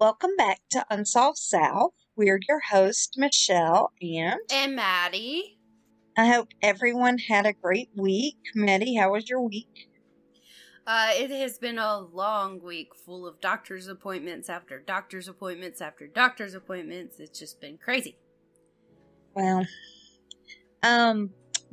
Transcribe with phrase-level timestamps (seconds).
[0.00, 1.90] Welcome back to Unsolved South.
[2.14, 5.58] We're your host, Michelle, and And Maddie.
[6.16, 8.36] I hope everyone had a great week.
[8.54, 9.88] Maddie, how was your week?
[10.86, 16.06] Uh, it has been a long week full of doctor's appointments after doctor's appointments after
[16.06, 17.18] doctor's appointments.
[17.18, 18.16] It's just been crazy.
[19.34, 19.66] Well,
[20.84, 21.30] um,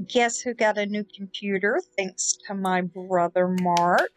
[0.08, 4.10] guess who got a new computer thanks to my brother Mark?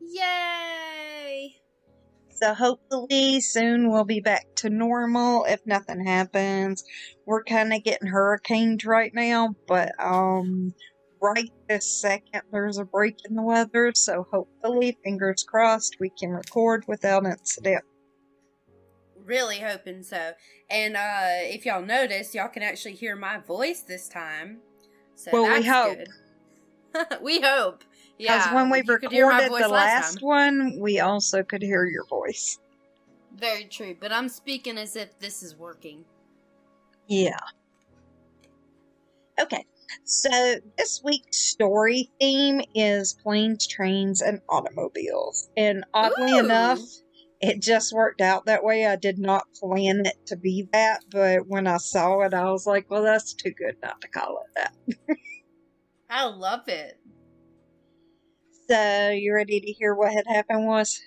[0.00, 1.56] Yay!
[2.34, 6.82] So hopefully soon we'll be back to normal if nothing happens.
[7.26, 10.74] We're kind of getting hurricanes right now, but um
[11.22, 16.30] right this second there's a break in the weather, so hopefully fingers crossed we can
[16.30, 17.84] record without incident.
[19.24, 20.32] Really hoping so.
[20.68, 24.58] And uh, if y'all notice, y'all can actually hear my voice this time.
[25.14, 25.98] So Well, we hope.
[27.22, 27.84] we hope.
[28.18, 28.54] Because Yeah.
[28.54, 32.06] when we you could hear my recorded the last one, we also could hear your
[32.06, 32.58] voice.
[33.34, 33.96] Very true.
[33.98, 36.04] But I'm speaking as if this is working.
[37.08, 37.36] Yeah.
[39.40, 39.64] Okay,
[40.04, 40.30] so
[40.78, 45.48] this week's story theme is planes, trains, and automobiles.
[45.56, 46.38] And oddly Ooh.
[46.38, 46.78] enough,
[47.40, 48.86] it just worked out that way.
[48.86, 52.64] I did not plan it to be that, but when I saw it, I was
[52.64, 54.96] like, well, that's too good not to call it that.
[56.08, 56.98] I love it.
[58.68, 61.00] So, you ready to hear what had happened was?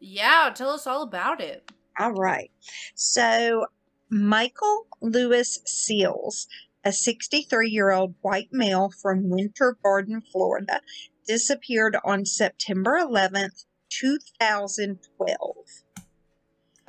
[0.00, 1.70] Yeah, tell us all about it.
[1.98, 2.50] All right.
[2.94, 3.66] So,
[4.10, 6.48] Michael Louis Sills,
[6.84, 10.80] a 63 year old white male from Winter Garden, Florida,
[11.26, 15.38] disappeared on September 11th, 2012.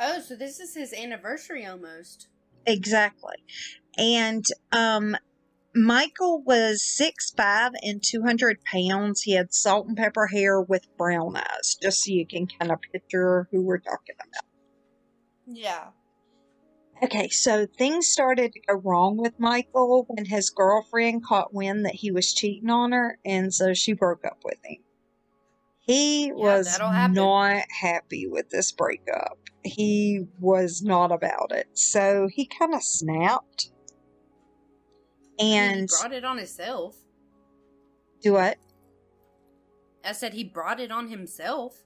[0.02, 2.30] Oh, so this is his anniversary almost.
[2.66, 3.36] Exactly.
[3.98, 5.18] And um,
[5.76, 9.22] Michael was 6'5 and 200 pounds.
[9.22, 12.80] He had salt and pepper hair with brown eyes, just so you can kind of
[12.92, 14.46] picture who we're talking about.
[15.46, 15.90] Yeah.
[17.02, 21.96] Okay, so things started to go wrong with Michael when his girlfriend caught wind that
[21.96, 24.78] he was cheating on her, and so she broke up with him.
[25.80, 29.40] He was not happy with this breakup.
[29.64, 31.68] He was not about it.
[31.74, 33.72] So he kind of snapped.
[35.40, 36.98] And he brought it on himself.
[38.22, 38.58] do what?
[40.04, 41.84] I said he brought it on himself.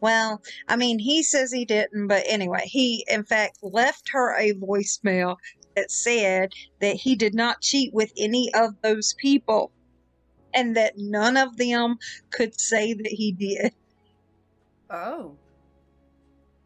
[0.00, 4.52] Well, I mean, he says he didn't, but anyway, he in fact left her a
[4.54, 5.36] voicemail
[5.76, 9.72] that said that he did not cheat with any of those people
[10.52, 11.96] and that none of them
[12.30, 13.72] could say that he did.
[14.90, 15.36] Oh.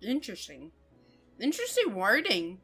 [0.02, 0.70] Interesting.
[1.40, 2.58] Interesting wording.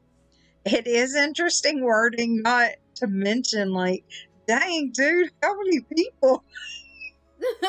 [0.65, 4.05] It is interesting wording, not to mention, like,
[4.47, 6.43] dang, dude, how many people?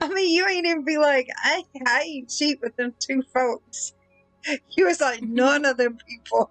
[0.00, 3.92] I mean, you ain't even be like, I, I ain't cheat with them two folks.
[4.68, 6.50] He was like, none of them people.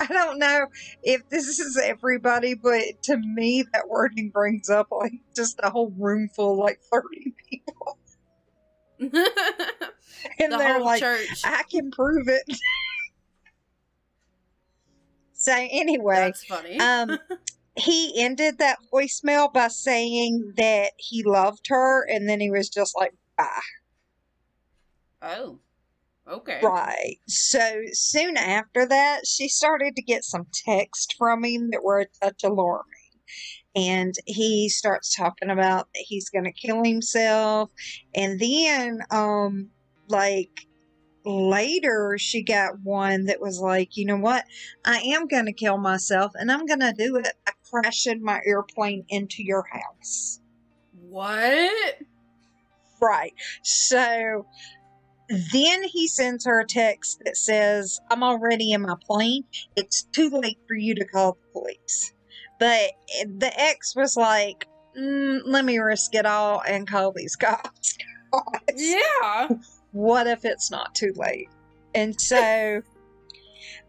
[0.00, 0.68] I don't know
[1.02, 5.92] if this is everybody, but to me, that wording brings up like just a whole
[5.98, 7.98] room full, like 30 people.
[10.40, 11.42] And the they're like, church.
[11.44, 12.44] I can prove it.
[15.34, 16.78] so, anyway, That's funny.
[16.80, 17.18] um,
[17.76, 22.96] he ended that voicemail by saying that he loved her, and then he was just
[22.96, 23.60] like, bye.
[25.22, 25.58] oh.
[26.26, 26.58] Okay.
[26.62, 27.18] Right.
[27.28, 32.06] So soon after that, she started to get some texts from him that were a
[32.22, 32.93] touch alarming.
[33.76, 37.70] And he starts talking about that he's going to kill himself.
[38.14, 39.70] And then, um,
[40.08, 40.50] like,
[41.24, 44.44] later she got one that was like, you know what?
[44.84, 48.40] I am going to kill myself, and I'm going to do it by crashing my
[48.46, 50.40] airplane into your house.
[50.92, 51.96] What?
[53.00, 53.32] Right.
[53.62, 54.46] So
[55.28, 59.44] then he sends her a text that says, I'm already in my plane.
[59.76, 62.12] It's too late for you to call the police.
[62.58, 62.92] But
[63.38, 67.96] the ex was like, mm, let me risk it all and call these cops.
[68.74, 69.48] Yeah.
[69.92, 71.48] what if it's not too late?
[71.94, 72.82] And so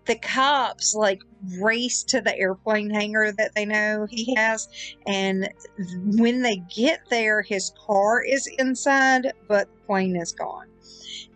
[0.05, 1.21] the cops like
[1.59, 4.67] race to the airplane hangar that they know he has.
[5.07, 5.49] And
[6.17, 10.67] when they get there, his car is inside, but the plane is gone.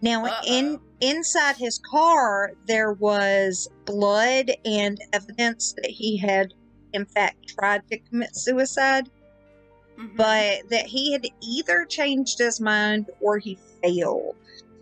[0.01, 0.81] Now, in Uh-oh.
[1.01, 6.53] inside his car, there was blood and evidence that he had,
[6.93, 9.09] in fact, tried to commit suicide
[9.99, 10.15] Mhm.
[10.15, 14.35] but that he had either changed his mind or he failed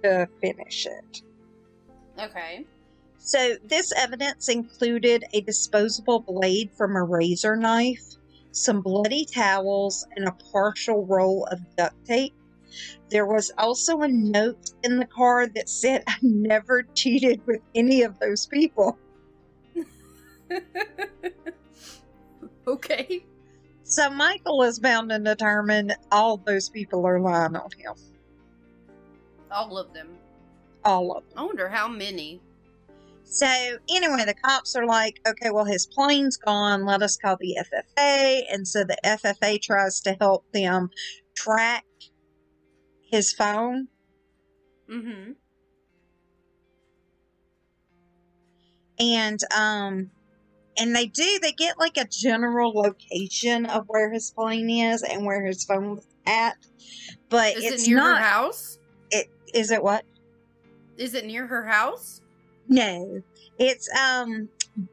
[0.04, 1.22] to finish it.
[2.20, 2.66] Okay.
[3.18, 8.04] So, this evidence included a disposable blade from a razor knife,
[8.52, 12.34] some bloody towels, and a partial roll of duct tape.
[13.10, 18.04] There was also a note in the car that said, I never cheated with any
[18.04, 18.98] of those people.
[22.68, 23.26] okay.
[23.84, 27.94] So Michael is bound and determined all those people are lying on him.
[29.50, 30.10] All of them.
[30.84, 31.40] All of them.
[31.40, 32.42] I wonder how many.
[33.24, 33.48] So
[33.90, 36.86] anyway, the cops are like, okay, well, his plane's gone.
[36.86, 38.42] Let us call the FFA.
[38.52, 40.90] And so the FFA tries to help them
[41.36, 41.86] track
[43.10, 43.88] his phone.
[44.90, 45.32] Mm-hmm.
[49.00, 50.10] And um
[50.80, 55.26] and they do, they get like a general location of where his plane is and
[55.26, 56.56] where his phone's at.
[57.30, 58.80] But Is it's it near not her house?
[59.12, 60.06] it is it what?
[60.98, 62.22] Is it near her house?
[62.68, 63.22] No.
[63.60, 64.50] It's um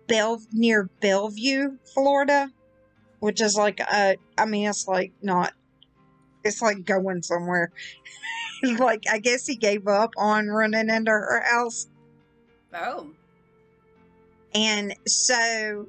[0.08, 2.50] Bell near Belleview, Florida,
[3.20, 5.52] which is like uh I mean it's like not
[6.44, 7.72] it's like going somewhere.
[8.78, 11.86] like I guess he gave up on running into her house
[12.76, 13.10] Oh.
[14.54, 15.88] And so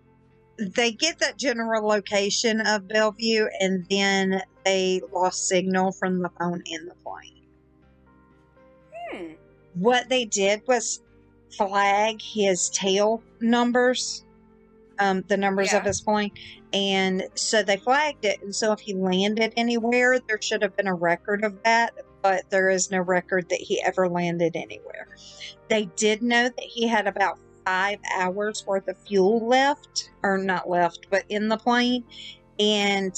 [0.57, 6.63] they get that general location of Belleview and then they lost signal from the phone
[6.71, 7.31] and the plane.
[9.12, 9.33] Hmm.
[9.75, 11.03] what they did was
[11.56, 14.25] flag his tail numbers,
[15.00, 16.31] um, the numbers of his plane,
[16.73, 18.41] and so they flagged it.
[18.41, 22.50] And so if he landed anywhere, there should have been a record of that, but
[22.50, 25.15] there is no record that he ever landed anywhere.
[25.69, 30.69] They did know that he had about five hours worth of fuel left, or not
[30.69, 32.03] left, but in the plane,
[32.59, 33.13] and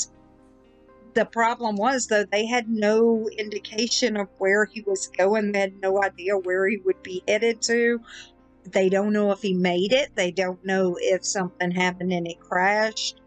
[1.14, 5.52] the problem was though they had no indication of where he was going.
[5.52, 8.00] They had no idea where he would be headed to.
[8.66, 10.12] They don't know if he made it.
[10.16, 13.20] They don't know if something happened and he crashed.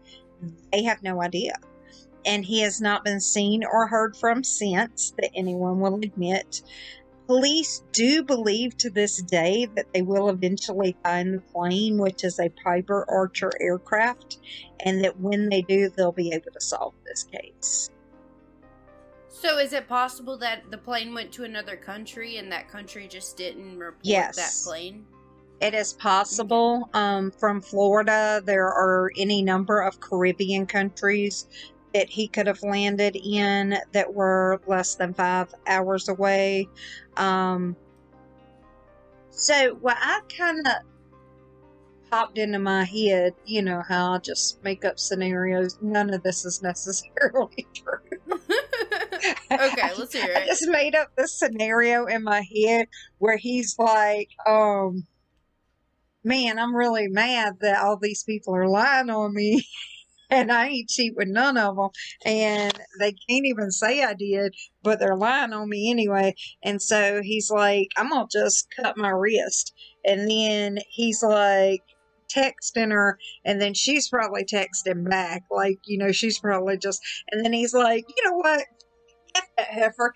[0.71, 1.55] They have no idea.
[2.25, 6.61] And he has not been seen or heard from since that anyone will admit
[7.31, 12.37] police do believe to this day that they will eventually find the plane which is
[12.41, 14.39] a piper archer aircraft
[14.85, 17.89] and that when they do they'll be able to solve this case
[19.29, 23.37] So is it possible that the plane went to another country and that country just
[23.37, 24.35] didn't report Yes.
[24.35, 25.05] that plane?
[25.61, 26.89] It is possible.
[26.93, 31.47] Um, from Florida, there are any number of Caribbean countries
[31.93, 36.67] that he could have landed in that were less than five hours away.
[37.17, 37.75] Um,
[39.29, 40.73] so, what I kind of
[42.11, 45.77] popped into my head, you know, how I just make up scenarios.
[45.81, 47.99] None of this is necessarily true.
[49.51, 50.37] okay, let's hear it.
[50.37, 52.87] I just made up this scenario in my head
[53.19, 55.07] where he's like, um,
[56.23, 59.65] man, I'm really mad that all these people are lying on me.
[60.31, 61.89] And I ain't cheat with none of them.
[62.25, 66.35] And they can't even say I did, but they're lying on me anyway.
[66.63, 69.73] And so he's like, I'm going to just cut my wrist.
[70.05, 71.81] And then he's like,
[72.33, 77.43] texting her and then she's probably texting back like you know she's probably just and
[77.43, 78.65] then he's like you know what
[79.35, 80.13] F that heifer.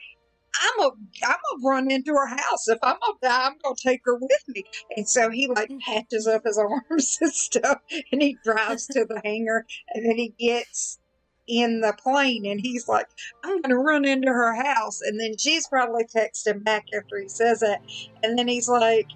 [0.61, 0.91] I'm a
[1.25, 2.67] I'm gonna run into her house.
[2.67, 4.63] If I'm gonna die, I'm gonna take her with me.
[4.95, 5.79] And so he like mm-hmm.
[5.79, 6.57] patches up his
[6.89, 7.79] arms and stuff,
[8.11, 10.99] and he drives to the hangar, and then he gets
[11.47, 13.07] in the plane, and he's like,
[13.43, 17.59] I'm gonna run into her house, and then she's probably texting back after he says
[17.59, 17.81] that,
[18.23, 19.07] and then he's like,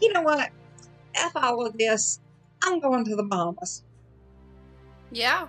[0.00, 0.50] you know what?
[1.14, 2.20] F all of this.
[2.64, 3.84] I'm going to the Bahamas.
[5.10, 5.48] Yeah.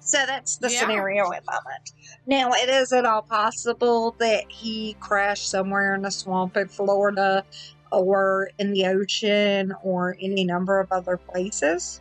[0.00, 0.80] So that's the Yeah.
[0.80, 1.90] scenario in moment.
[2.26, 7.44] Now, it is at all possible that he crashed somewhere in a swamp in Florida
[7.92, 12.00] or in the ocean or any number of other places.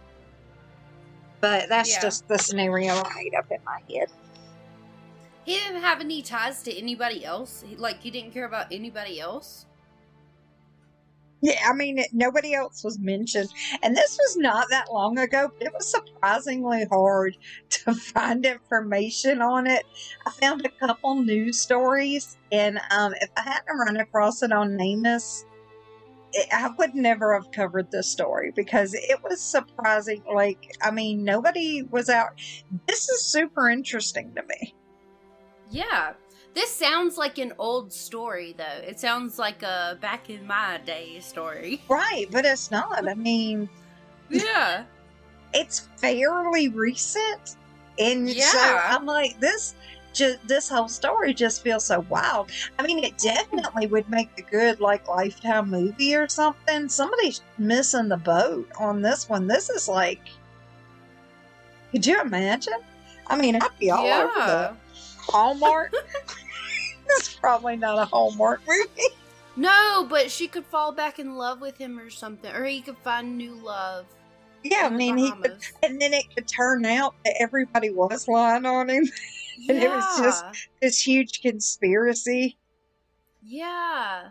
[1.42, 2.02] But that's Yeah.
[2.02, 4.10] just the scenario I made up in my head.
[5.46, 7.64] He didn't have any ties to anybody else.
[7.78, 9.68] Like he didn't care about anybody else.
[11.42, 13.50] Yeah, I mean, it- nobody else was mentioned.
[13.84, 17.38] And this was not that long ago, but it was surprisingly hard
[17.70, 19.86] to find information on it.
[20.26, 24.72] I found a couple news stories, and um, if I hadn't run across it on
[24.72, 25.44] Namus,
[26.34, 30.24] it, I would never have covered this story because it was surprising.
[30.34, 32.30] Like, I mean, nobody was out.
[32.88, 34.74] This is super interesting to me.
[35.70, 36.14] Yeah.
[36.56, 38.82] This sounds like an old story though.
[38.88, 41.82] It sounds like a back in my day story.
[41.90, 43.08] Right, but it's not.
[43.08, 43.70] I mean,
[44.30, 44.86] Yeah.
[45.54, 47.58] it's fairly recent
[48.00, 48.88] and so Yeah.
[48.90, 49.74] i'm like this
[50.12, 54.42] just this whole story just feels so wild i mean it definitely would make a
[54.42, 59.88] good like lifetime movie or something somebody's missing the boat on this one this is
[59.88, 60.20] like
[61.92, 62.82] could you imagine
[63.28, 64.76] i mean i'd be all over the
[65.28, 65.94] Hallmark.
[67.10, 69.10] it's probably not a Hallmark movie.
[69.56, 72.98] No, but she could fall back in love with him or something, or he could
[72.98, 74.06] find new love.
[74.64, 78.66] Yeah, I mean, he could, and then it could turn out that everybody was lying
[78.66, 79.06] on him.
[79.70, 80.46] and it was just-
[80.82, 82.58] This huge conspiracy.
[83.44, 84.30] Yeah.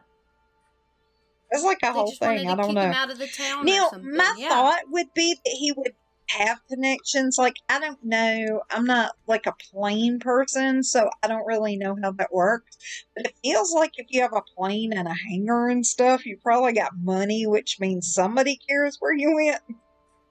[1.52, 2.50] It's like a They whole thing.
[2.50, 2.80] I don't know.
[2.80, 4.48] him out of the town or Now, my yeah.
[4.48, 5.94] thought would be that he would
[6.28, 7.36] have connections.
[7.38, 8.62] Like, I don't know.
[8.70, 12.76] I'm not like a plane person, so I don't really know how that works.
[13.16, 16.38] But it feels like if you have a plane and a hangar and stuff, you
[16.42, 19.60] probably got money, which means somebody cares where you went.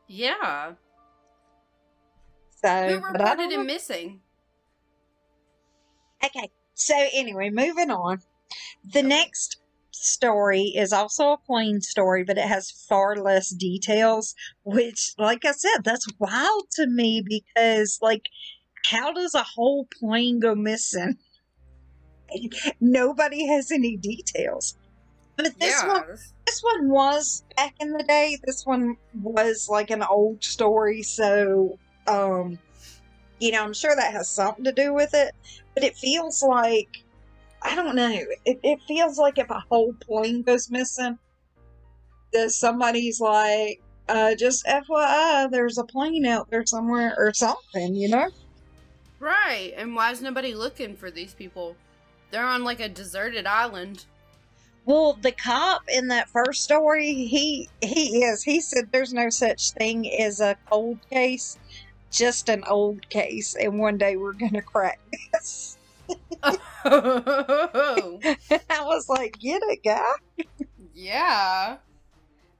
[0.07, 0.73] Yeah.
[2.63, 4.21] So, Who reported him missing?
[6.23, 6.49] Okay.
[6.75, 8.19] So, anyway, moving on.
[8.93, 9.07] The Okay.
[9.07, 9.57] next
[9.93, 15.51] story is also a plane story, but it has far less details, which, like I
[15.51, 18.23] said, that's wild to me because, like,
[18.85, 21.17] how does a whole plane go missing?
[22.81, 24.77] Nobody has any details.
[25.35, 25.87] But this yeah.
[25.87, 28.37] one this one was back in the day.
[28.45, 32.59] This one was like an old story, so um
[33.39, 35.33] you know, I'm sure that has something to do with it.
[35.73, 37.02] But it feels like
[37.63, 38.11] I don't know.
[38.45, 41.17] It, it feels like if a whole plane goes missing,
[42.33, 48.09] that somebody's like, uh, just FYI, there's a plane out there somewhere or something, you
[48.09, 48.29] know?
[49.19, 49.73] Right.
[49.77, 51.77] And why is nobody looking for these people?
[52.31, 54.05] They're on like a deserted island.
[54.85, 58.43] Well, the cop in that first story, he he is.
[58.43, 61.57] He said there's no such thing as a cold case,
[62.11, 64.99] just an old case, and one day we're gonna crack
[65.31, 65.77] this.
[66.85, 68.19] Oh.
[68.69, 70.45] I was like, get it, guy.
[70.93, 71.77] yeah.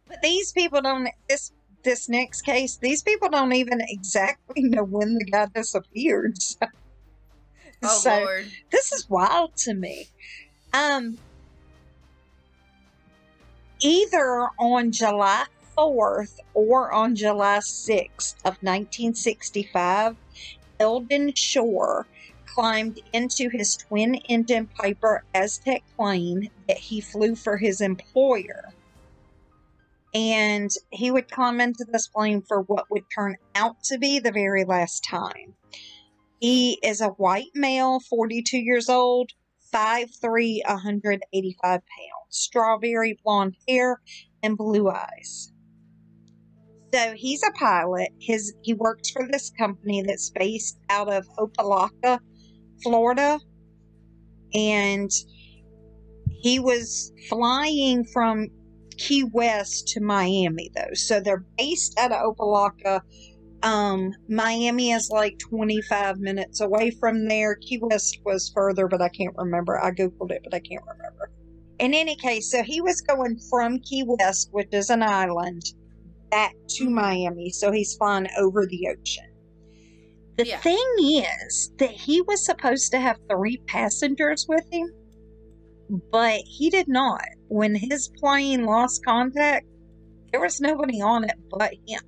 [0.07, 1.09] But these people don't.
[1.27, 1.51] This
[1.83, 6.41] this next case, these people don't even exactly know when the guy disappeared.
[6.41, 6.57] So,
[7.83, 8.45] Oh so lord.
[8.71, 10.07] this is wild to me.
[10.73, 11.17] Um,
[13.81, 15.45] either on July
[15.77, 20.15] 4th or on July 6th of 1965,
[20.79, 22.07] Eldon Shore
[22.53, 28.74] climbed into his twin engine Piper Aztec plane that he flew for his employer.
[30.13, 34.31] And he would climb into this plane for what would turn out to be the
[34.31, 35.55] very last time.
[36.39, 39.31] He is a white male, 42 years old,
[39.74, 41.81] 5'3, 185 pounds,
[42.29, 44.01] strawberry blonde hair,
[44.43, 45.51] and blue eyes.
[46.93, 48.10] So he's a pilot.
[48.19, 52.19] His he works for this company that's based out of Opa-locka,
[52.83, 53.39] Florida.
[54.53, 55.09] And
[56.27, 58.49] he was flying from
[58.97, 60.93] Key West to Miami though.
[60.93, 63.01] So they're based out of Opa-locka.
[63.63, 67.55] Um, Miami is like 25 minutes away from there.
[67.55, 69.81] Key West was further, but I can't remember.
[69.81, 71.31] I Googled it, but I can't remember.
[71.79, 75.63] In any case, so he was going from Key West, which is an island,
[76.29, 77.49] back to Miami.
[77.51, 79.32] So he's flying over the ocean.
[80.37, 80.59] The Yeah.
[80.59, 84.91] thing is that he was supposed to have three passengers with him,
[86.11, 87.23] but he did not.
[87.49, 89.65] When his plane lost contact,
[90.31, 92.01] there was nobody on it but him.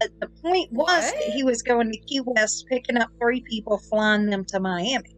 [0.00, 1.14] But the point was What?
[1.14, 5.14] that he was going to Key West, picking up three people, flying them to Miami.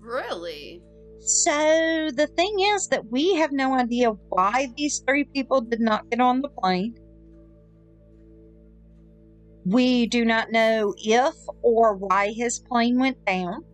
[0.00, 0.82] Really?
[1.20, 6.08] So the thing is that we have no idea why these three people did not
[6.10, 6.94] get on the plane.
[9.68, 13.64] We do not know if or why his plane went down.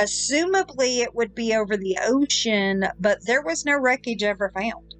[0.00, 4.94] Assumably, it would be over the ocean, but there was no wreckage ever found.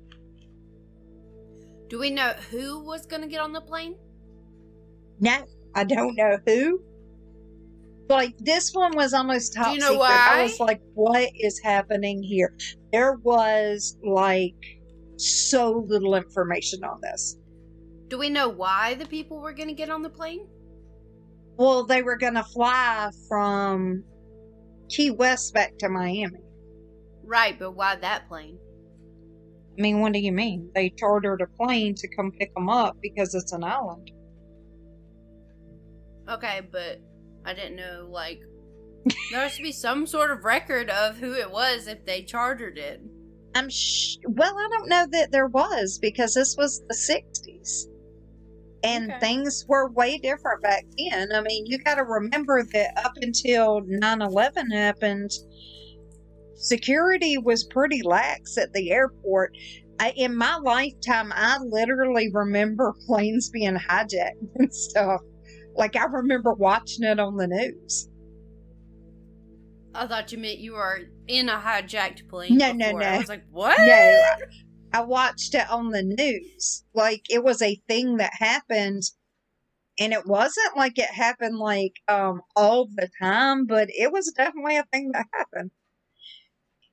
[1.89, 3.97] Do we know who was gonna get on the plane?
[5.19, 6.81] No, I don't know who.
[8.09, 10.07] Like this one was almost top Do you know secret.
[10.07, 12.55] I was like, what is happening here?
[12.93, 14.55] There was like
[15.17, 17.37] so little information on this.
[18.13, 20.47] Do we know why the people were gonna get on the plane?
[21.57, 24.05] Well, they were gonna fly from
[24.91, 26.41] Key West back to Miami.
[27.25, 28.59] Right, but why that plane?
[29.79, 30.71] I mean, what do you mean?
[30.75, 34.11] They chartered a plane to come pick them up because it's an island.
[36.29, 37.01] Okay, but
[37.47, 38.43] I didn't know like
[39.31, 42.77] there has to be some sort of record of who it was if they chartered
[42.77, 43.01] it.
[43.55, 47.89] I'm sh- well, I don't know that there was because this was the 60s.
[48.85, 49.19] And Okay.
[49.21, 51.33] things were way different back then.
[51.33, 55.31] I mean, you got to remember that up until 9 11 happened,
[56.57, 59.55] security was pretty lax at the airport.
[60.01, 65.21] I, in my lifetime, I literally remember planes being hijacked and stuff.
[65.77, 68.09] Like, I remember watching it on the news.
[69.95, 72.57] I thought you meant you were in a hijacked plane.
[72.57, 73.01] No, no, before.
[73.01, 73.07] no.
[73.07, 73.79] I was like, what?
[73.79, 74.23] No,
[74.93, 76.85] I watched it on the news.
[76.95, 79.03] Like it was a thing that happened
[79.99, 84.77] and it wasn't like it happened like um all the time, but it was definitely
[84.77, 85.71] a thing that happened.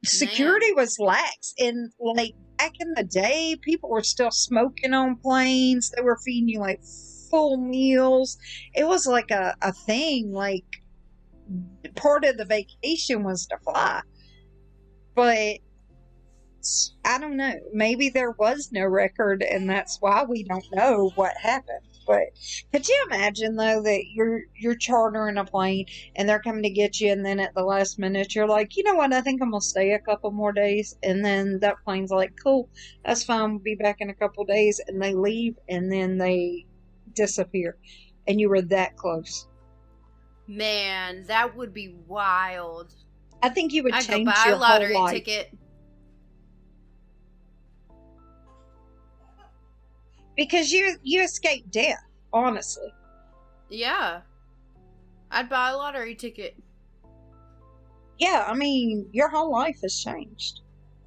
[0.06, 5.92] Security was lax and like back in the day, people were still smoking on planes.
[5.96, 6.82] They were feeding you like
[7.30, 8.38] full meals.
[8.76, 10.66] It was like a, a thing, like
[11.96, 14.02] part of the vacation was to fly.
[15.16, 15.60] But
[17.06, 17.54] I don't know.
[17.74, 21.82] Maybe there was no record, and that's why we don't know what happened.
[22.06, 22.30] But
[22.72, 25.86] could you imagine though that you're you're chartering a plane
[26.16, 28.84] and they're coming to get you, and then at the last minute you're like, you
[28.84, 29.14] know what?
[29.14, 32.68] I think I'm gonna stay a couple more days, and then that plane's like, cool,
[33.06, 33.52] that's fine.
[33.52, 36.66] We'll be back in a couple days, and they leave, and then they
[37.14, 37.78] disappear,
[38.28, 39.48] and you were that close.
[40.48, 42.94] Man, that would be wild.
[43.44, 45.14] I think you would I'd go change buy your a lottery whole life.
[45.14, 45.56] ticket.
[50.40, 52.00] Because you you escaped death
[52.34, 52.92] honestly.
[53.70, 54.22] Yeah.
[55.30, 56.56] I'd buy a lottery ticket.
[58.18, 60.62] yeah i mean your whole life has changed.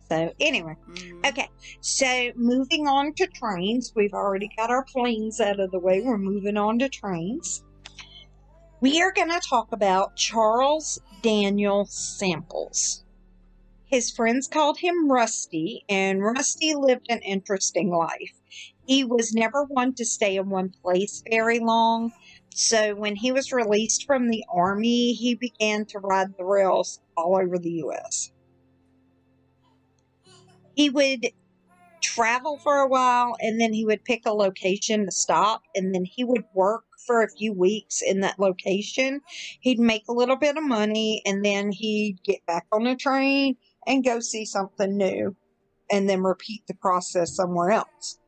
[0.09, 0.77] So anyway.
[0.91, 1.27] Mhm.
[1.31, 1.49] okay.
[1.81, 3.93] So moving on to trains.
[3.97, 6.03] We've already got our planes out of the way.
[6.03, 7.65] We're moving on to trains.
[8.83, 13.05] We are going to talk about charles daniel samples.
[13.87, 18.35] His friends called him rusty and rusty lived an interesting life
[18.87, 22.11] he was never one to stay in one place very long
[22.55, 27.37] So when he was released from the army, he began to ride the rails all
[27.37, 28.33] over the U.S.
[30.75, 31.29] He would
[32.03, 36.05] travel for a while and then he would pick a location to stop and then
[36.05, 39.21] he would work for a few weeks in that location.
[39.61, 43.57] He'd make a little bit of money and then he'd get back on a train
[43.87, 45.37] and go see something new
[45.91, 48.19] and then repeat the process somewhere else.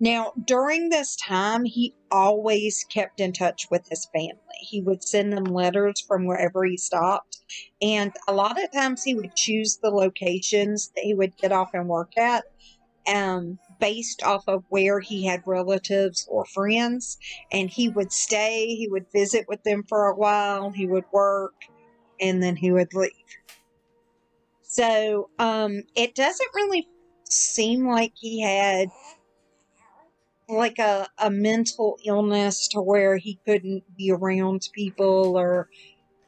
[0.00, 4.38] Now, during this time, he always kept in touch with his family.
[4.60, 7.38] He would send them letters from wherever he stopped.
[7.82, 11.70] And a lot of times he would choose the locations that he would get off
[11.74, 12.44] and work at
[13.12, 17.18] um, based off of where he had relatives or friends.
[17.50, 21.54] And he would stay, he would visit with them for a while, he would work,
[22.20, 23.12] and then he would leave.
[24.62, 26.86] So um, it doesn't really
[27.24, 28.88] seem like he had
[30.48, 35.68] like a, a mental illness to where he couldn't be around people or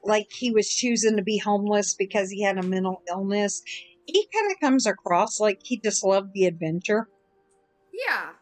[0.04, 3.62] like he was choosing to be homeless because he had a mental illness.
[4.06, 7.08] He kind of comes across like he just loved the adventure,
[7.92, 8.32] Yeah.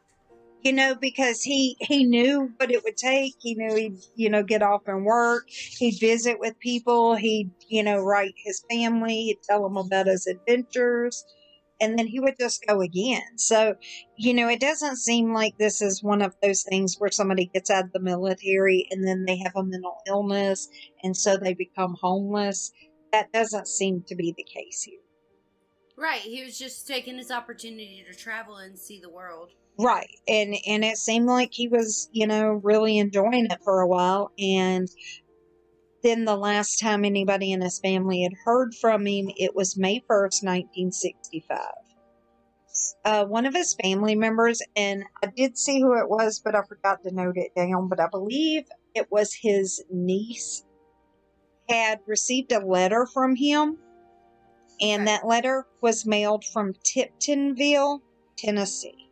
[0.63, 3.35] you know, because he he knew what it would take.
[3.41, 5.45] He knew he'd you know get off and work.
[5.49, 7.15] He'd visit with people.
[7.17, 9.15] He'd you know write his family.
[9.25, 11.25] He'd tell them about his adventures,
[11.81, 13.37] and then he would just go again.
[13.37, 13.77] So
[14.17, 17.71] you know, it doesn't seem like this is one of those things where somebody gets
[17.71, 20.69] out of the military and then they have a mental illness
[21.03, 22.73] and so they become homeless.
[23.13, 25.01] That doesn't seem to be the case here.
[25.97, 26.21] Right.
[26.21, 29.51] He was just taking his opportunity to travel and see the world.
[29.79, 30.11] Right.
[30.29, 34.31] And and it seemed like he was, you know, really enjoying it for a while
[34.39, 34.89] and
[36.03, 40.01] then the last time anybody in his family had heard from him, it was May
[40.01, 41.59] 1st, 1965.
[43.05, 46.63] Uh, one of his family members, and I did see who it was, but I
[46.63, 50.65] forgot to note it down, but I believe it was his niece,
[51.69, 53.79] had received a letter from him,
[54.81, 58.01] and that letter was mailed from Tiptonville,
[58.37, 59.08] Tennessee.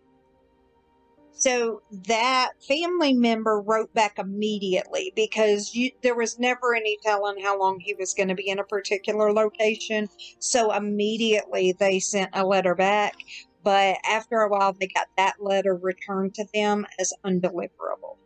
[1.39, 7.59] So that family member wrote back immediately because you, there was never any telling how
[7.61, 10.09] long he was going to be in a particular location.
[10.41, 13.17] So immediately they sent a letter back.
[13.63, 18.19] But after a while, they got that letter returned to them as undeliverable.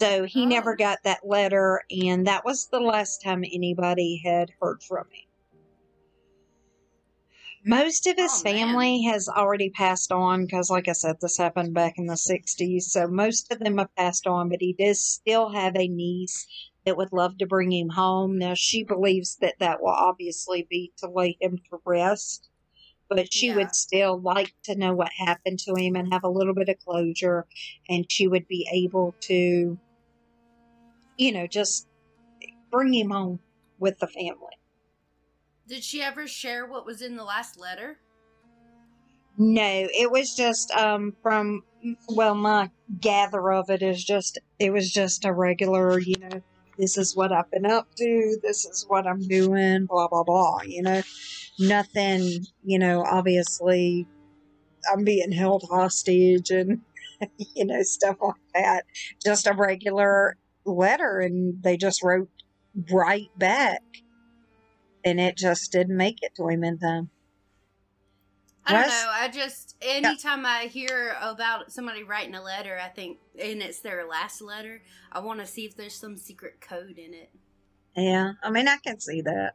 [0.00, 0.48] So he Oh.
[0.48, 5.25] never got that letter, and that was the last time anybody had heard from him.
[7.66, 8.54] Most of his Oh, man.
[8.58, 12.92] family has already passed on because, like I said, this happened back in the 60s.
[12.92, 16.46] So most of them have passed on, but he does still have a niece
[16.84, 18.38] that would love to bring him home.
[18.38, 22.48] Now, she believes that that will obviously be to lay him to rest,
[23.08, 23.56] but she Yeah.
[23.56, 26.78] would still like to know what happened to him and have a little bit of
[26.78, 27.48] closure,
[27.88, 29.80] and she would be able to,
[31.18, 31.88] you know, just
[32.70, 33.40] bring him home
[33.78, 34.56] with the family.
[35.68, 37.98] Did she ever share what was in the last letter?
[39.38, 41.62] No, it was just um from
[42.08, 46.40] well my gather of it is just it was just a regular, you know,
[46.78, 50.60] this is what I've been up to, this is what I'm doing, blah, blah, blah.
[50.66, 51.02] You know,
[51.58, 54.06] nothing, you know, obviously
[54.90, 56.80] I'm being held hostage and,
[57.54, 58.84] you know, stuff like that.
[59.24, 62.28] Just a regular letter, and they just wrote
[62.92, 63.82] right back.
[65.06, 67.10] And it just didn't make it to him in time.
[68.66, 69.06] I don't know.
[69.12, 74.04] I just anytime I hear about somebody writing a letter, I think, and it's their
[74.04, 77.30] last letter, I want to see if there's some secret code in it.
[77.96, 79.54] Yeah, I mean, I can see that.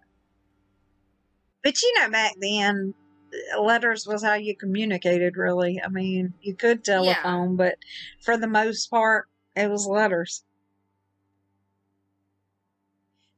[1.61, 2.93] But you know, back then,
[3.59, 5.81] letters was how you communicated, really.
[5.83, 7.75] I mean, you could telephone, but
[8.21, 10.45] for the most part, it was letters.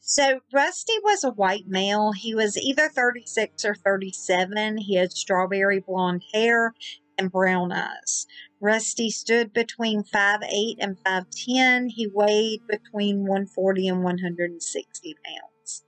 [0.06, 2.12] So, Rusty was a white male.
[2.12, 4.78] He was either 36 or 37.
[4.80, 6.74] He had strawberry blonde hair
[7.18, 8.28] and brown eyes.
[8.60, 11.88] Rusty stood between 5'8 and 5'10.
[11.88, 15.86] He weighed between 140 and 160 pounds.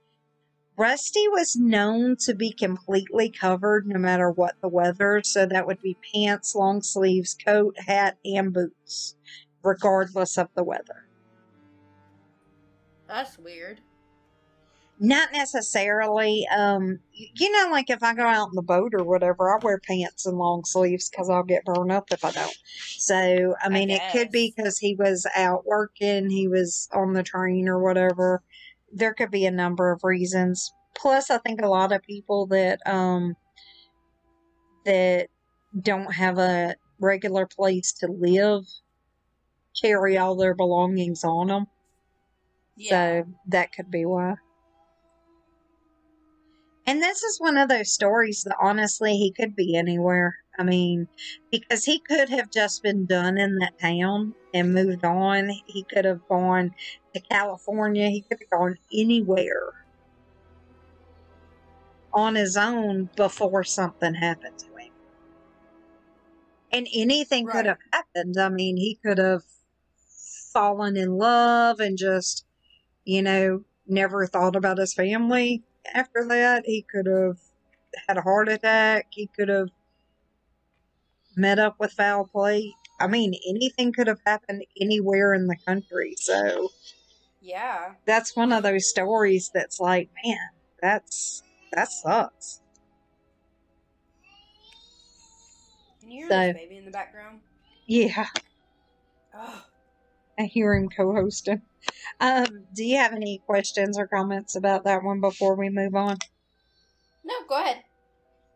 [0.77, 5.81] Rusty was known to be completely covered no matter what the weather, so that would
[5.81, 9.17] be pants, long sleeves, coat, hat, and boots,
[9.61, 11.05] regardless of the weather.
[13.09, 13.81] That's weird.
[14.97, 16.47] Not necessarily.
[16.55, 19.79] Um, you know, like if I go out in the boat or whatever, I wear
[19.85, 22.57] pants and long sleeves because I'll get burned up if I don't.
[22.97, 27.13] So, I I mean, it could be because he was out working, he was on
[27.13, 28.41] the train or whatever.
[28.93, 30.71] There could be a number of reasons.
[30.95, 33.35] Plus, I think a lot of people that um
[34.85, 35.27] that
[35.77, 38.63] don't have a regular place to live
[39.81, 41.65] carry all their belongings on them.
[42.77, 42.89] Yeah.
[43.23, 44.35] So that could be why.
[46.87, 50.37] And this is one of those stories that honestly he could be anywhere.
[50.57, 51.07] I mean,
[51.51, 55.49] because he could have just been done in that town and moved on.
[55.65, 56.75] He could have gone
[57.13, 58.09] to California.
[58.09, 59.73] He could have gone anywhere
[62.13, 64.91] on his own before something happened to him.
[66.71, 68.35] And anything could have happened.
[68.39, 69.43] I mean, he could have
[70.53, 72.45] fallen in love and just,
[73.05, 76.63] you know, never thought about his family after that.
[76.65, 77.37] He could have
[78.07, 79.07] had a heart attack.
[79.11, 79.69] He could have
[81.35, 82.73] met up with foul play.
[82.99, 86.15] I mean, anything could have happened anywhere in the country.
[86.17, 86.69] So
[87.41, 87.93] yeah.
[88.05, 90.37] that's one of those stories that's like, man,
[90.81, 91.43] that's
[91.73, 92.61] that sucks.
[95.99, 97.41] Can you hear So- this baby in the background?
[97.87, 98.27] Yeah,
[99.37, 99.64] Oh,
[100.39, 101.61] I hear him co-hosting.
[102.19, 106.17] Um, do you have any questions or comments about that one before we move on?
[107.23, 107.83] no, go ahead.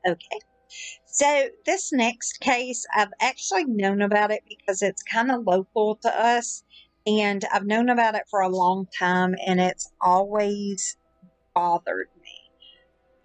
[0.08, 0.39] Okay.
[1.06, 6.10] So this next case, I've actually known about it because it's kind of local to
[6.10, 6.63] us,
[7.06, 10.96] and I've known about it for a long time, and it's always
[11.56, 12.18] bothered me.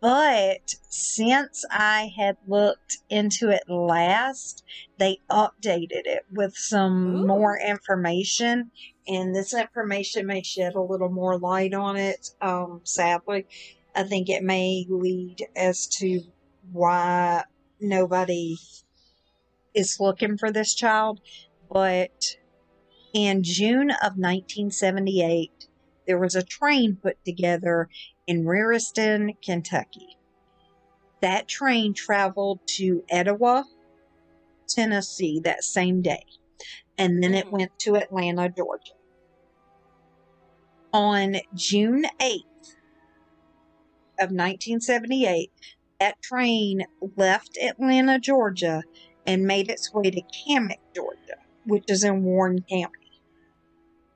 [0.05, 4.63] But since I had looked into it last,
[4.99, 7.27] they updated it with some Ooh.
[7.27, 8.71] more information,
[9.09, 12.29] and this information may shed a little more light on it.
[12.43, 13.47] Um, sadly,
[13.95, 16.21] I think it may lead as to
[16.71, 17.45] why
[17.81, 18.59] nobody
[19.73, 21.23] is looking for this child.
[21.73, 22.37] But
[23.15, 25.51] in June of 1978,
[26.07, 27.89] there was a train put together
[28.27, 30.17] in Raritan, Kentucky.
[31.21, 33.65] That train traveled to Etowah,
[34.69, 36.25] Tennessee that same day,
[36.99, 37.53] and then it Mhm.
[37.53, 38.93] went to Atlanta, Georgia.
[40.93, 42.77] On June 8th
[44.19, 45.51] of 1978,
[45.99, 46.87] that train
[47.17, 48.83] left Atlanta, Georgia,
[49.27, 53.23] and made its way to Camak, Georgia, which is in Warren County.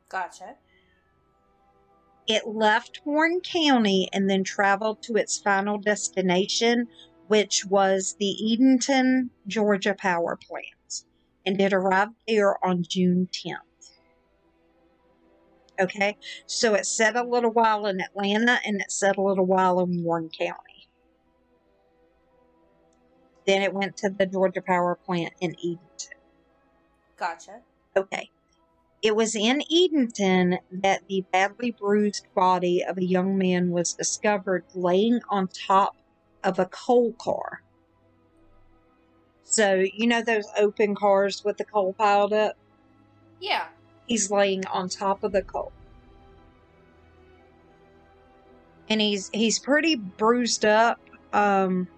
[0.08, 0.56] Gotcha.
[2.28, 6.86] It left Warren County and then traveled to its final destination,
[7.26, 11.04] which was the Eatonton, Georgia power plant.
[11.46, 13.56] And it arrived there on June 10th.
[15.80, 19.80] Okay, so it set a little while in Atlanta and it set a little while
[19.80, 20.88] in Warren County.
[23.46, 26.18] Then it went to the Georgia power plant in Eatonton.
[27.16, 27.60] Gotcha.
[27.96, 28.30] Okay.
[29.00, 34.64] It was in Eatonton that the badly bruised body of a young man was discovered
[34.74, 35.96] laying on top
[36.42, 37.62] of a coal car.
[39.44, 42.56] So, you know those open cars with the coal piled up?
[43.40, 43.66] Yeah.
[44.06, 45.72] He's laying on top of the coal.
[48.90, 50.98] And he's he's pretty bruised up.
[51.32, 51.88] Um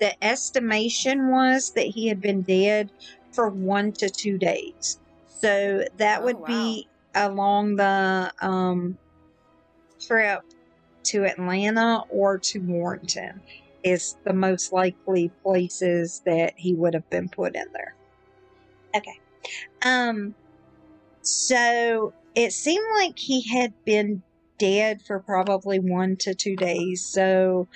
[0.00, 2.90] the estimation was that he had been dead
[3.32, 4.98] for one to two days.
[5.40, 6.46] So that Oh, would wow.
[6.46, 8.98] be along the um,
[10.00, 10.42] trip
[11.04, 13.42] to Atlanta or to Warrenton
[13.84, 17.94] is the most likely places that he would have been put in there.
[18.96, 19.14] Okay.
[19.84, 20.34] Um
[21.22, 24.22] so it seemed like he had been
[24.58, 27.06] dead for probably 1 to 2 days.
[27.06, 27.68] So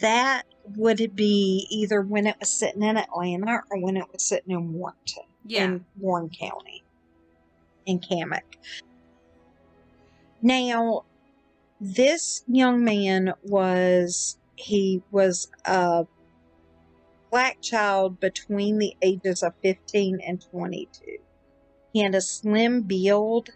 [0.00, 0.44] that
[0.76, 4.72] would be either when it was sitting in Atlanta or when it was sitting in
[4.72, 5.64] Warrenton Yeah.
[5.66, 6.85] in Warren County
[7.86, 8.58] in Camak.
[10.42, 11.04] Now,
[11.80, 16.06] this young man was he was a
[17.30, 21.18] black child between the ages of 15 and 22.
[21.92, 23.50] He had a slim build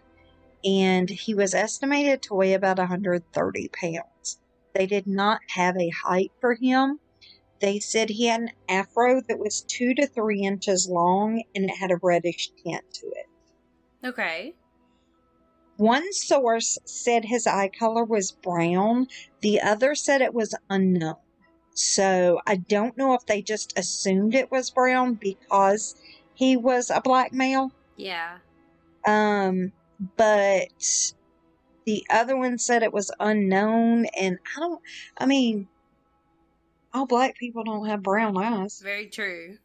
[0.63, 4.39] and he was estimated to weigh about 130 pounds.
[4.75, 6.99] They did not have a height for him.
[7.59, 11.75] They said he had an afro that was two to three inches long and it
[11.77, 13.25] had a reddish tint to it.
[14.03, 14.53] Okay.
[15.77, 19.07] One source said his eye color was brown,
[19.41, 21.15] the other said it was unknown.
[21.73, 25.95] So I don't know if they just assumed it was brown because
[26.33, 27.71] he was a black male.
[27.95, 28.37] Yeah.
[29.07, 29.71] Um,
[30.17, 30.67] but
[31.85, 34.81] the other one said it was unknown, and I don't,
[35.17, 35.67] I mean,
[36.93, 38.79] all black people don't have brown eyes.
[38.83, 39.57] Very true.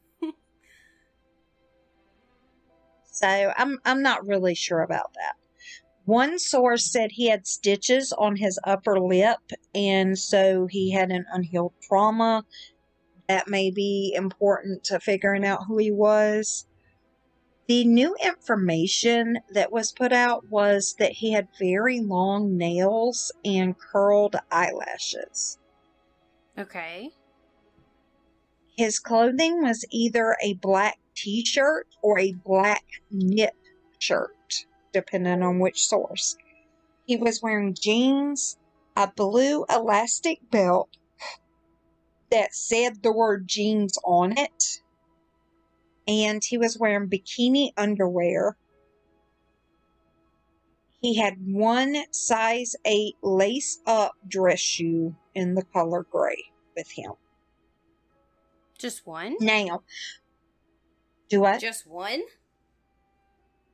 [3.16, 5.34] So I'm I'm not really sure about that.
[6.04, 9.40] One source said he had stitches on his upper lip,
[9.74, 12.44] and so he had an unhealed trauma.
[13.28, 16.66] That may be important to figuring out who he was.
[17.66, 23.76] The new information that was put out was that he had very long nails and
[23.76, 25.58] curled eyelashes.
[26.56, 27.10] Okay.
[28.76, 33.56] His clothing was either a black t shirt or a black knit
[33.98, 36.36] shirt, depending on which source.
[37.04, 38.58] He was wearing jeans,
[38.96, 40.88] a blue elastic belt
[42.30, 44.82] that said the word jeans on it,
[46.06, 48.56] and he was wearing bikini underwear.
[51.00, 56.44] He had one size 8 lace up dress shoe in the color gray
[56.76, 57.14] with him.
[58.78, 59.34] Just one?
[59.40, 59.82] Now,
[61.28, 61.58] do I?
[61.58, 62.22] Just one?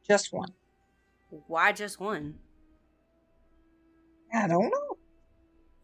[0.07, 0.53] Just one.
[1.47, 2.35] Why just one?
[4.35, 4.97] I don't know.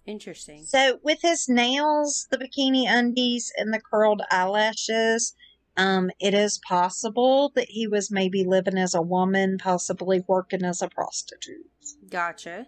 [0.06, 0.64] Interesting.
[0.64, 5.34] So, with his nails, the bikini undies, and the curled eyelashes,
[5.76, 10.80] um, it is possible that he was maybe living as a woman, possibly working as
[10.80, 11.66] a prostitute.
[12.10, 12.66] Gotcha.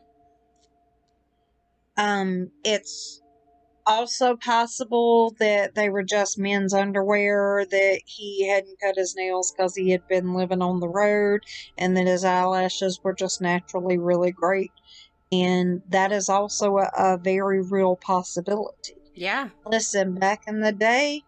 [1.97, 3.21] Um, it's
[3.87, 9.75] also possible that they were just men's underwear, that he hadn't cut his nails because
[9.77, 11.41] he had been living on the road,
[11.77, 14.73] and that his eyelashes were just naturally really great.
[15.33, 18.97] And that is also a, a very real possibility.
[19.15, 19.51] Yeah.
[19.67, 21.23] Listen, back in the day,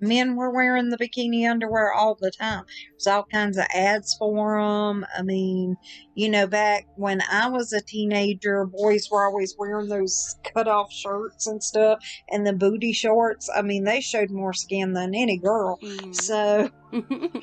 [0.00, 2.64] men were wearing the bikini underwear all the time.
[2.92, 5.04] There's all kinds of ads for them.
[5.16, 5.76] I mean,
[6.14, 10.92] you know, back when I was a teenager, boys were always wearing those cut off
[10.92, 11.98] shirts and stuff
[12.30, 13.48] and the booty shorts.
[13.54, 15.78] I mean, they showed more skin than any girl.
[15.82, 16.14] Mhm.
[16.14, 16.70] So,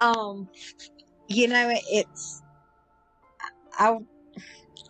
[0.00, 0.48] um,
[1.28, 2.42] you know, it's,
[3.78, 3.96] I,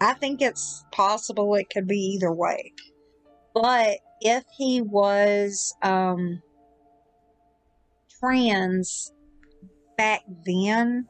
[0.00, 2.72] I think it's possible it could be either way.
[3.54, 6.42] But if he was, um,
[8.20, 9.12] trans
[9.96, 11.06] back then,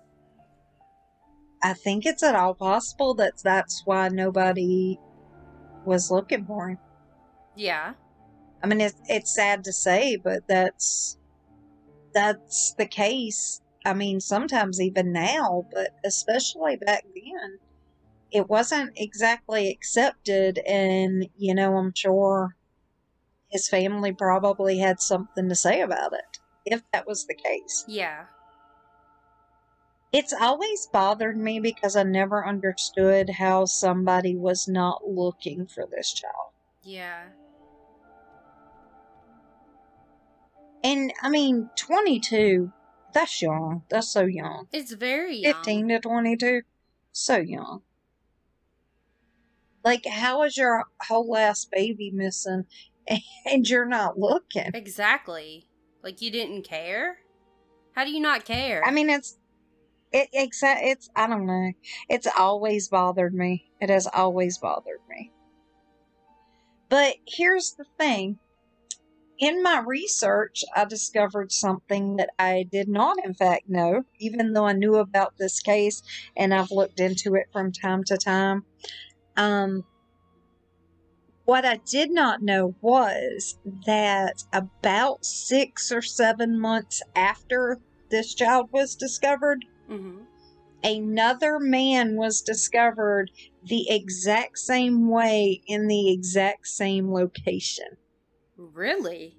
[1.63, 4.99] I think it's at all possible that that's why nobody
[5.85, 6.79] was looking for him.
[7.57, 7.95] yeah.
[8.63, 11.19] I mean, it's it's sad to say, but that's
[12.15, 13.61] that's the case.
[13.85, 17.59] I mean, sometimes even now, but especially back then,
[18.33, 20.59] it wasn't exactly accepted.
[20.67, 22.57] And you know, I'm sure
[23.51, 27.85] his family probably had something to say about it, if that was the case.
[27.87, 28.25] Yeah.
[30.13, 36.13] It's always bothered me because I never understood how somebody was not looking for this
[36.13, 36.53] child.
[36.83, 37.25] Yeah.
[40.83, 42.73] And I mean, 22,
[43.13, 43.83] that's young.
[43.91, 44.69] That's so young.
[44.73, 45.55] It's very young.
[45.55, 46.63] 15 to 22,
[47.13, 47.83] so young.
[49.85, 52.67] Like, how is your whole ass baby missing
[53.47, 54.71] and you're not looking?
[54.75, 55.69] Exactly.
[56.07, 57.19] Like you didn't care?
[57.97, 58.81] How do you not care?
[58.87, 59.37] I mean, it's.
[60.13, 61.73] It, it's, it's, I don't know.
[62.09, 63.73] It's always bothered me.
[63.81, 65.33] It has always bothered me.
[66.89, 68.39] But here's the thing
[69.41, 74.67] in my research, I discovered something that I did not, in fact, know, even though
[74.67, 76.03] I knew about this case
[76.37, 78.65] and I've looked into it from time to time.
[79.37, 79.83] Um,
[81.47, 83.57] what I did not know was
[83.87, 87.79] that about six or seven months after
[88.11, 90.25] this child was discovered, Mm-hmm.
[90.83, 93.31] another man was discovered
[93.63, 97.87] the exact same way in the exact same location.
[98.57, 99.37] Really?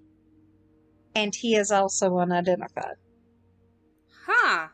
[1.14, 2.96] And he is also unidentified.
[4.26, 4.68] Huh.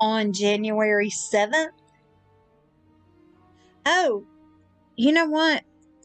[0.00, 1.68] On January 7th.
[3.84, 4.24] Oh,
[4.96, 5.62] you know what?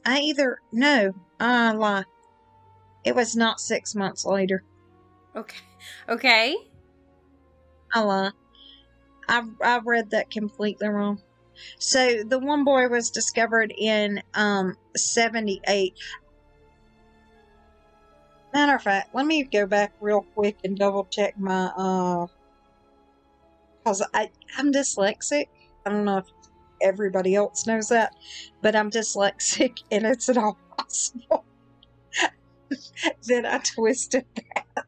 [0.07, 2.05] I either, no, I lie.
[3.03, 4.63] It was not six months later.
[5.35, 5.57] Okay.
[6.09, 6.55] Okay.
[7.93, 8.31] I lie.
[9.27, 11.23] I, I read that completely wrong.
[11.79, 15.93] So the one boy was discovered in um 78.
[18.53, 22.27] Matter of fact, let me go back real quick and double check my uh
[23.85, 25.47] cuz I I'm dyslexic.
[25.85, 26.25] I don't know if
[26.81, 28.13] everybody else knows that,
[28.61, 31.45] but I'm dyslexic and it's at all possible
[33.27, 34.85] that I twisted that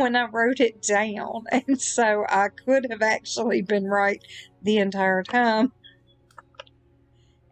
[0.00, 1.44] when I wrote it down.
[1.52, 4.20] And so I could have actually been right
[4.62, 5.72] the entire time.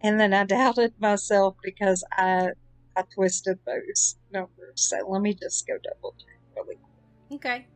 [0.03, 2.51] And then I doubted myself because I
[2.97, 4.75] I twisted those numbers.
[4.77, 6.77] So let me just go double check really
[7.31, 7.39] quick.
[7.39, 7.67] Okay.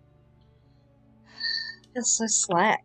[1.95, 2.85] It's so slack.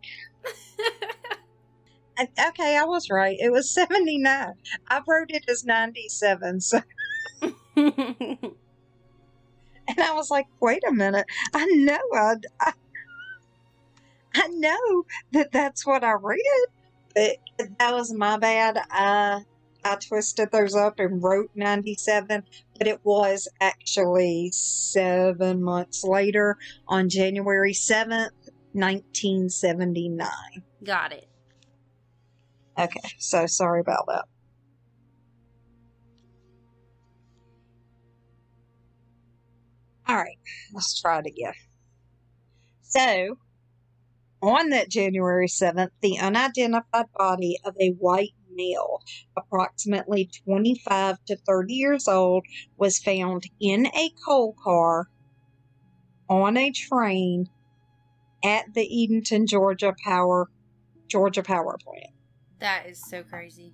[2.19, 3.37] Okay, I was right.
[3.39, 4.53] It was 79.
[4.89, 6.61] I wrote it as 97.
[6.61, 6.81] So,
[9.87, 11.25] and I was like, wait a minute.
[11.53, 12.73] I know I, I,
[14.35, 16.39] I know that that's what I read,
[17.15, 17.37] but
[17.79, 18.79] that was my bad.
[18.91, 19.41] I,
[19.83, 22.43] I twisted those up and wrote 97,
[22.77, 28.31] but it was actually seven months later on January 7th,
[28.73, 30.27] 1979.
[30.83, 31.27] Got it.
[32.77, 34.25] Okay, so sorry about that.
[40.07, 40.37] All right,
[40.73, 41.53] let's try it again.
[42.81, 43.37] So,
[44.41, 49.01] on that January 7th, the unidentified body of a white male,
[49.35, 52.45] approximately 25 to 30 years old,
[52.77, 55.07] was found in a coal car
[56.29, 57.47] on a train
[58.43, 60.49] at the Eatonton, Georgia power
[61.09, 62.16] Georgia power plant.
[62.59, 63.73] That is so crazy.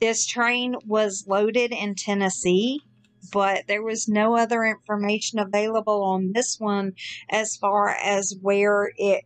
[0.00, 2.80] This train was loaded in Tennessee,
[3.32, 6.92] but there was no other information available on this one
[7.28, 9.24] as far as where it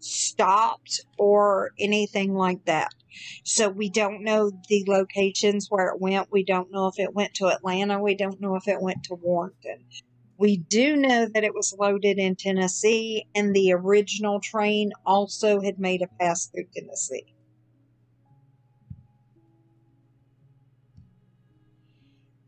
[0.00, 2.92] stopped or anything like that.
[3.44, 6.30] So we don't know the locations where it went.
[6.30, 8.00] We don't know if it went to Atlanta.
[8.00, 9.84] We don't know if it went to Warrenton.
[10.38, 15.80] We do know that it was loaded in Tennessee, and the original train also had
[15.80, 17.34] made a pass through Tennessee.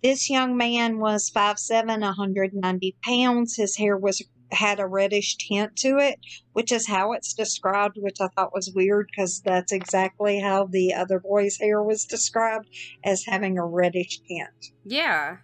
[0.05, 3.57] This young man was 5'7, 190 pounds.
[3.57, 4.23] His hair was
[4.53, 6.19] had a reddish tint to it,
[6.53, 10.95] which is how it's described, which I thought was weird because that's exactly how the
[10.95, 12.69] other boy's hair was described
[13.05, 14.75] as having a reddish tint.
[14.85, 15.37] Yeah.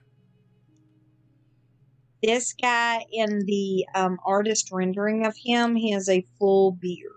[2.22, 7.12] This guy in the um, artist rendering of him, he has a full beard,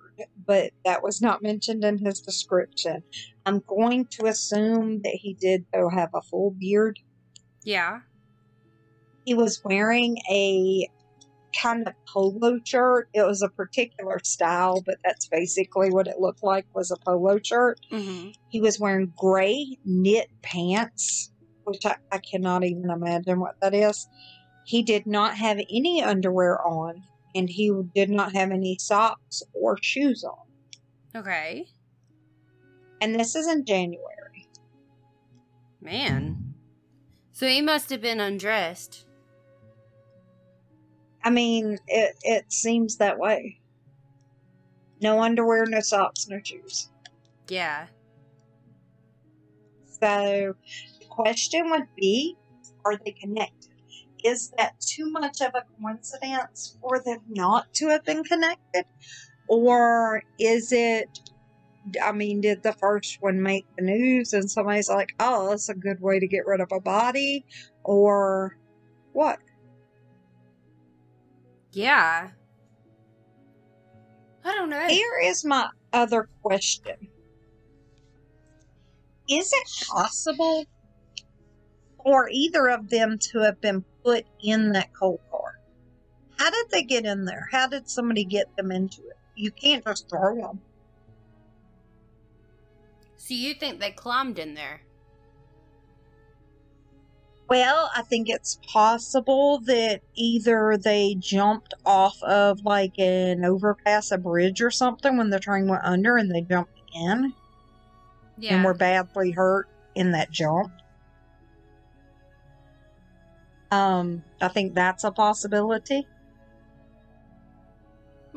[0.45, 3.01] but that was not mentioned in his description.
[3.45, 6.99] I'm going to assume that he did, though, have a full beard.
[7.63, 8.01] Yeah.
[9.25, 10.89] He was wearing a
[11.59, 13.09] kind of polo shirt.
[13.13, 17.39] It was a particular style, but that's basically what it looked like was a polo
[17.43, 17.79] shirt.
[17.91, 18.31] Mm-hmm.
[18.49, 21.31] He was wearing gray knit pants,
[21.63, 24.07] which I, I cannot even imagine what that is.
[24.69, 27.01] He did not have any underwear on,
[27.33, 30.45] and he did not have any socks or shoes on.
[31.15, 31.65] Okay.
[33.01, 34.47] And this is in January.
[35.81, 36.53] Man.
[37.31, 39.07] So he must have been undressed.
[41.23, 43.59] I mean, it, it seems that way.
[45.01, 46.91] No underwear, no socks, no shoes.
[47.47, 47.87] Yeah.
[49.99, 50.53] So
[50.99, 52.37] the question would be
[52.85, 53.69] are they connected?
[54.23, 58.85] Is that too much of a coincidence for them not to have been connected?
[59.47, 61.07] Or is it,
[62.03, 65.73] I mean, did the first one make the news and somebody's like, oh, that's a
[65.73, 67.45] good way to get rid of a body?
[67.83, 68.57] Or
[69.13, 69.39] what?
[71.71, 72.29] Yeah.
[74.43, 74.87] I don't know.
[74.87, 76.95] Here is my other question
[79.29, 80.65] Is it possible
[82.03, 85.59] for either of them to have been put in that coal car.
[86.37, 87.47] How did they get in there?
[87.51, 89.17] How did somebody get them into it?
[89.35, 90.61] You can't just throw them.
[93.17, 94.81] So you think they climbed in there?
[97.49, 104.19] Well, I think it's possible that either they jumped off of like an overpass, a
[104.19, 107.33] bridge or something when the train went under and they jumped in
[108.37, 108.55] Yeah.
[108.55, 110.71] and were badly hurt in that jump.
[113.71, 116.07] Um, I think that's a possibility.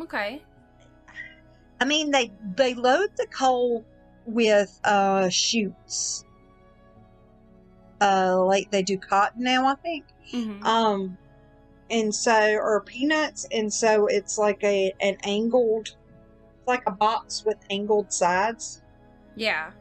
[0.00, 0.42] okay.
[1.80, 3.84] I mean, they they load the coal
[4.24, 6.24] with uh chutes,
[8.00, 9.66] uh, like they do cotton now.
[9.66, 10.06] I think.
[10.30, 11.18] hmm Um,
[11.90, 17.44] and so or peanuts, and so it's like a an angled, it's like a box
[17.44, 18.82] with angled sides
[19.34, 19.72] yeah.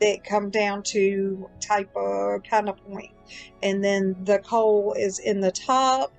[0.00, 3.12] That come down to type of kind of point,
[3.62, 6.12] and then the coal is in the top.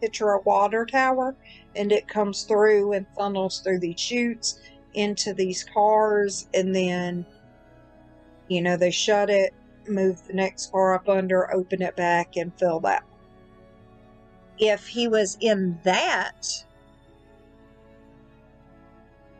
[0.00, 1.36] Picture a water tower,
[1.76, 4.58] and it comes through and funnels through these chutes
[4.94, 7.26] into these cars, and then,
[8.48, 9.52] you know, they shut it,
[9.86, 13.04] move the next car up under, open it back, and fill that.
[14.58, 16.46] If he was in that,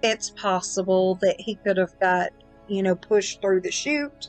[0.03, 2.31] it's possible that he could have got,
[2.71, 4.29] you know, pushed through the chute.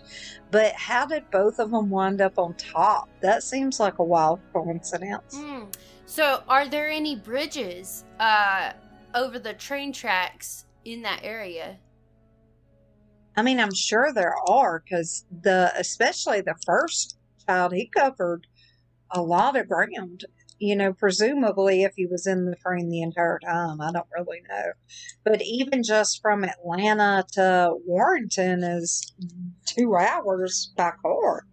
[0.49, 3.07] But how did both of them wind up on top?
[3.21, 5.35] That seems like a wild coincidence.
[5.35, 5.73] Mm.
[6.05, 8.73] So, are there any bridges uh,
[9.15, 11.77] over the train tracks in that area?
[13.37, 17.17] I mean, I'm sure there are because the, especially the first
[17.47, 18.45] child, he covered
[19.11, 20.25] a lot of ground.
[20.61, 24.41] You know, presumably if he was in the train the entire time, I don't really
[24.47, 24.73] know.
[25.25, 29.11] But even just from Atlanta to Warrenton is
[29.65, 31.47] two hours by car.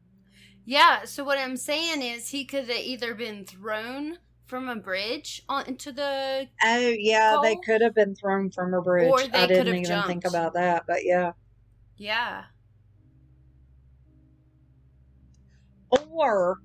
[0.66, 1.06] Yeah.
[1.06, 5.90] So what I'm saying is he could have either been thrown from a bridge onto
[5.90, 9.10] the Oh yeah, they could have been thrown from a bridge.
[9.10, 11.32] Or they I could didn't have even think about that, but yeah.
[11.96, 12.44] yeah.
[15.90, 16.58] Or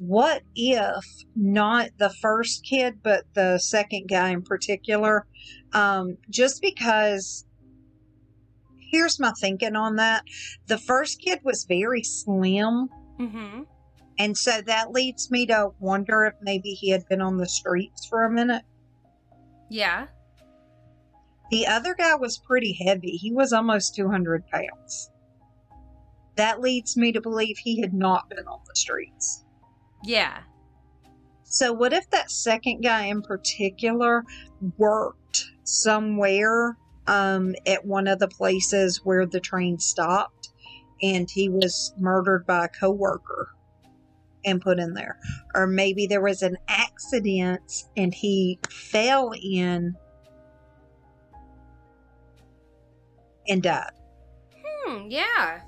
[0.00, 1.04] what if
[1.34, 5.26] not the first kid, but the second guy in particular?
[5.72, 7.46] Um, just because
[8.78, 10.24] here's my thinking on that.
[10.66, 13.62] The first kid was very slim, Mm-hmm.
[14.18, 18.04] and so that leads me to wonder if maybe he had been on the streets
[18.06, 18.62] for a minute.
[19.70, 20.08] Yeah.
[21.50, 23.12] The other guy was pretty heavy.
[23.12, 25.10] He was almost 200 pounds.
[26.36, 29.44] That leads me to believe he had not been on the streets.
[30.04, 30.42] Yeah.
[31.44, 34.24] So, what if that second guy in particular
[34.76, 36.76] worked somewhere
[37.06, 40.50] um, at one of the places where the train stopped
[41.02, 43.48] and he was murdered by a coworker
[44.44, 45.18] and put in there?
[45.54, 49.94] Or maybe there was an accident and he fell in
[53.48, 53.92] and died.
[54.64, 55.06] Hmm.
[55.08, 55.60] Yeah.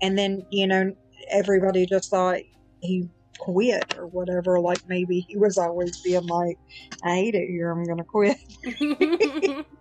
[0.00, 0.92] And then, you know,
[1.30, 2.38] everybody just thought
[2.80, 4.60] he quit or whatever.
[4.60, 6.58] Like maybe he was always being like,
[7.02, 9.66] I hate it here, I'm going to quit.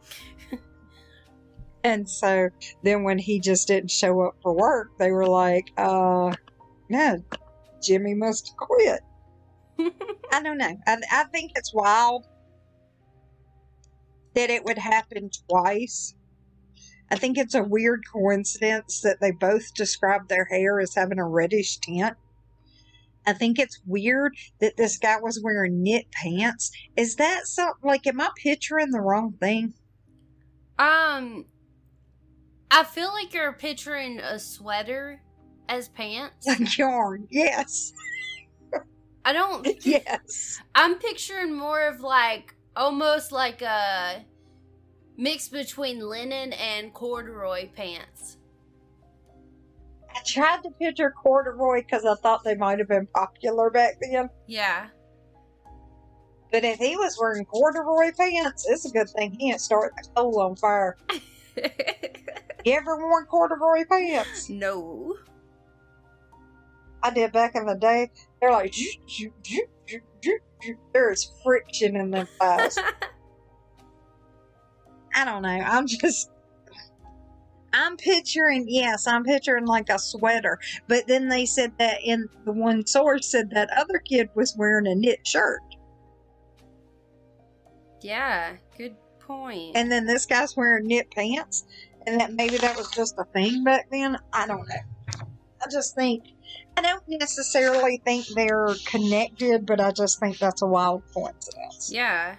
[1.88, 2.50] And so
[2.84, 6.34] then when he just didn't show up for work, they were like, uh,
[6.90, 7.24] no,
[7.82, 9.00] Jimmy must quit.
[10.34, 10.76] I don't know.
[10.86, 12.26] I, I think it's wild
[14.36, 16.14] that it would happen twice.
[17.12, 21.28] I think it's a weird coincidence that they both described their hair as having a
[21.28, 22.18] reddish tint.
[23.26, 26.72] I think it's weird that this guy was wearing knit pants.
[26.96, 29.74] Is that something like, am I picturing the wrong thing?
[30.80, 31.46] um,
[32.70, 35.22] I feel like you're picturing a sweater
[35.70, 36.46] as pants.
[36.48, 37.28] Like yarn.
[37.32, 37.94] Yes.
[39.26, 39.68] I don't.
[39.86, 40.60] Yes.
[40.76, 44.24] I'm picturing more of like almost like a
[45.18, 48.38] mix between linen and corduroy pants.
[50.16, 54.30] I tried to picture corduroy because I thought they might have been popular back then.
[54.48, 54.88] Yeah.
[56.52, 60.08] But if he was wearing corduroy pants, it's a good thing he didn't start the
[60.16, 60.98] coal on fire.
[62.66, 64.50] You ever worn corduroy pants?
[64.50, 65.16] no.
[67.02, 68.12] I did back in the day.
[68.42, 72.78] They're like, "Zoot, zoot, zoot, zoot, zoot, zoot." there's friction in them thighs.
[75.18, 75.50] I don't know.
[75.50, 76.30] I'm just.
[77.74, 80.58] I'm picturing, yes, I'm picturing like a sweater.
[80.88, 84.88] But then they said that in the one source said that other kid was wearing
[84.88, 85.62] a knit shirt.
[88.02, 89.76] yeah, good point.
[89.76, 91.66] And then this guy's wearing knit pants.
[92.06, 94.18] And that maybe that was just a thing back then.
[94.32, 95.16] I don't know.
[95.62, 96.24] I just think
[96.78, 101.92] I don't necessarily think they're connected, but I just think that's a wild coincidence.
[101.92, 102.36] Yeah.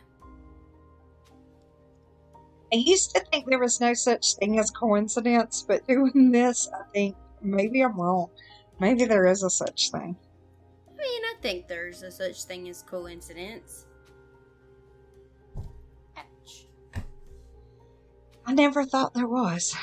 [2.73, 6.83] I used to think there was no such thing as coincidence, but doing this, I
[6.93, 8.29] think maybe I'm wrong.
[8.79, 10.17] Maybe there is a such thing.
[10.87, 13.87] I mean, I think there's a such thing as coincidence.
[16.17, 16.67] Ouch.
[18.47, 19.75] I never thought there was.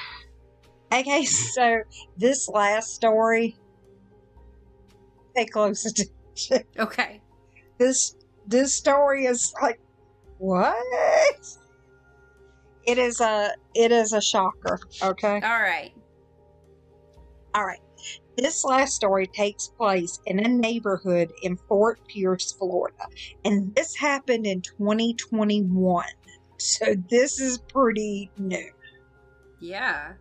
[0.93, 1.81] Okay, so
[2.17, 3.57] this last story,
[5.35, 6.67] pay close attention.
[6.77, 7.21] Okay.
[7.77, 8.15] This
[8.47, 9.79] this story is like
[10.37, 10.75] what?
[12.85, 14.79] It is a it is a shocker.
[15.01, 15.41] Okay.
[15.41, 15.93] All right.
[17.53, 17.79] All right.
[18.37, 23.07] This last story takes place in a neighborhood in Fort Pierce, Florida.
[23.45, 26.05] And this happened in 2021.
[26.57, 28.69] So this is pretty new.
[29.59, 30.13] Yeah.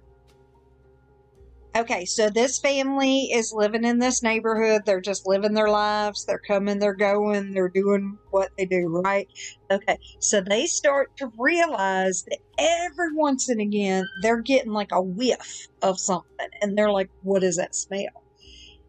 [1.76, 4.82] Okay, so this family is living in this neighborhood.
[4.86, 6.24] They're just living their lives.
[6.24, 9.28] They're coming, they're going, they're doing what they do, right?
[9.72, 15.02] Okay, so they start to realize that every once and again they're getting like a
[15.02, 18.24] whiff of something, and they're like, "What is that smell?"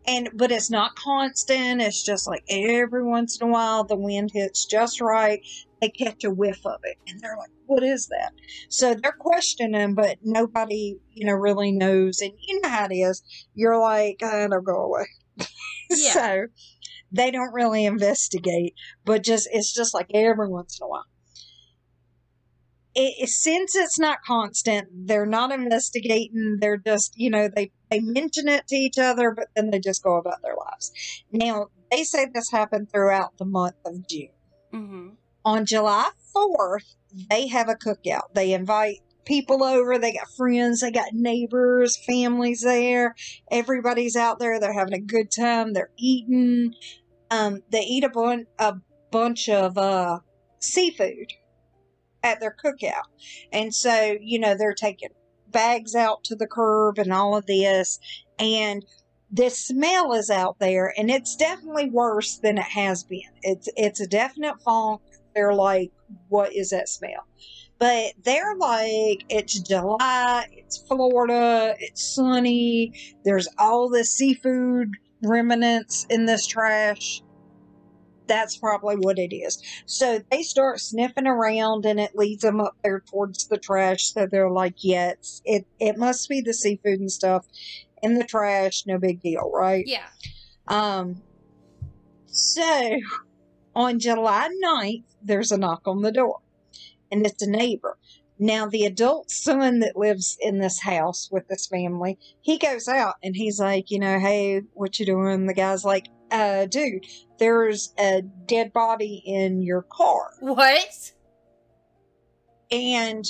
[0.08, 1.82] And but it's not constant.
[1.82, 5.42] It's just like every once in a while the wind hits just right.
[5.86, 8.32] They catch a whiff of it, and they're like, "What is that?"
[8.70, 12.22] So they're questioning, but nobody, you know, really knows.
[12.22, 13.22] And you know how it is.
[13.54, 15.06] You're like, "Uh, "They'll go away."
[15.90, 16.14] Yeah.
[16.14, 16.46] so
[17.12, 18.74] they don't really investigate,
[19.06, 21.06] but just it's just like every once in a while.
[22.96, 26.58] It, it- since it's not constant, they're not investigating.
[26.60, 30.02] They're just, you know, they they mention it to each other, but then they just
[30.04, 30.92] go about their lives.
[31.32, 34.30] Now they say this happened throughout the month of June.
[34.74, 35.10] Mm-hmm.
[35.46, 36.96] On July fourth,
[37.30, 38.34] they have a cookout.
[38.34, 39.98] They invite people over.
[39.98, 40.82] They got friends.
[40.82, 43.16] They got neighbors, families there.
[43.52, 44.60] Everybody's out there.
[44.60, 45.74] They're having a good time.
[45.74, 46.74] They're eating.
[47.32, 48.76] Um, they eat a, bun- a
[49.12, 50.20] bunch of uh,
[50.60, 51.34] seafood
[52.24, 53.06] at their cookout.
[53.52, 55.10] And so, you know, they're taking
[55.52, 58.00] bags out to the curb and all of this.
[58.40, 58.86] And
[59.32, 63.22] this smell is out there and it's definitely worse than it has been.
[63.42, 65.02] It's it's a definite funk.
[65.36, 65.92] They're like,
[66.30, 67.28] what is that smell?
[67.78, 72.94] But they're like, it's July, it's Florida, it's sunny,
[73.26, 77.22] there's all this seafood remnants in this trash.
[78.28, 79.62] That's probably what it is.
[79.86, 84.14] So they start sniffing around and it leads them up there towards the trash.
[84.14, 85.14] So they're like, yeah,
[85.44, 87.46] it, it must be the seafood and stuff
[88.02, 88.86] in the trash.
[88.88, 89.84] No big deal, right?
[89.86, 90.08] Yeah.
[90.68, 91.22] Um,
[92.26, 93.00] so
[93.76, 96.40] on July 9th, there's a knock on the door,
[97.12, 97.98] and it's a neighbor.
[98.38, 103.16] Now, the adult son that lives in this house with this family, he goes out
[103.24, 105.46] and he's like, you know, hey, what you doing?
[105.46, 107.06] The guy's like, uh, dude,
[107.40, 110.32] there's a dead body in your car.
[110.42, 111.12] What?
[112.72, 113.24] And,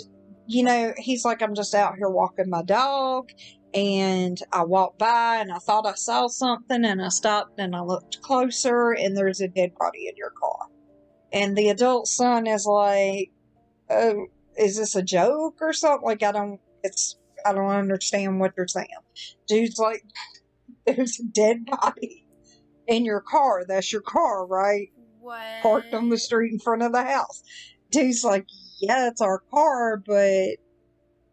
[0.47, 3.29] you know, he's like, I'm just out here walking my dog.
[3.73, 7.81] And I walked by and I thought I saw something and I stopped and I
[7.81, 10.67] looked closer and there's a dead body in your car.
[11.33, 13.31] And the adult son is like,
[13.89, 14.27] oh,
[14.57, 16.05] is this a joke or something?
[16.05, 18.87] Like, I don't, it's, I don't understand what you're saying.
[19.45, 20.03] Dude's like,
[20.85, 22.25] there's a dead body
[22.87, 23.65] in your car.
[23.67, 24.89] That's your car, right?
[25.19, 25.41] What?
[25.63, 27.41] parked on the street in front of the house.
[27.89, 28.45] Dude's like,
[28.79, 30.57] yeah, it's our car, but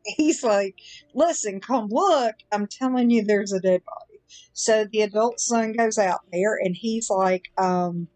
[0.04, 0.78] he's like,
[1.14, 2.34] listen, come look.
[2.52, 4.20] I'm telling you, there's a dead body.
[4.52, 8.08] So the adult son goes out there and he's like, um,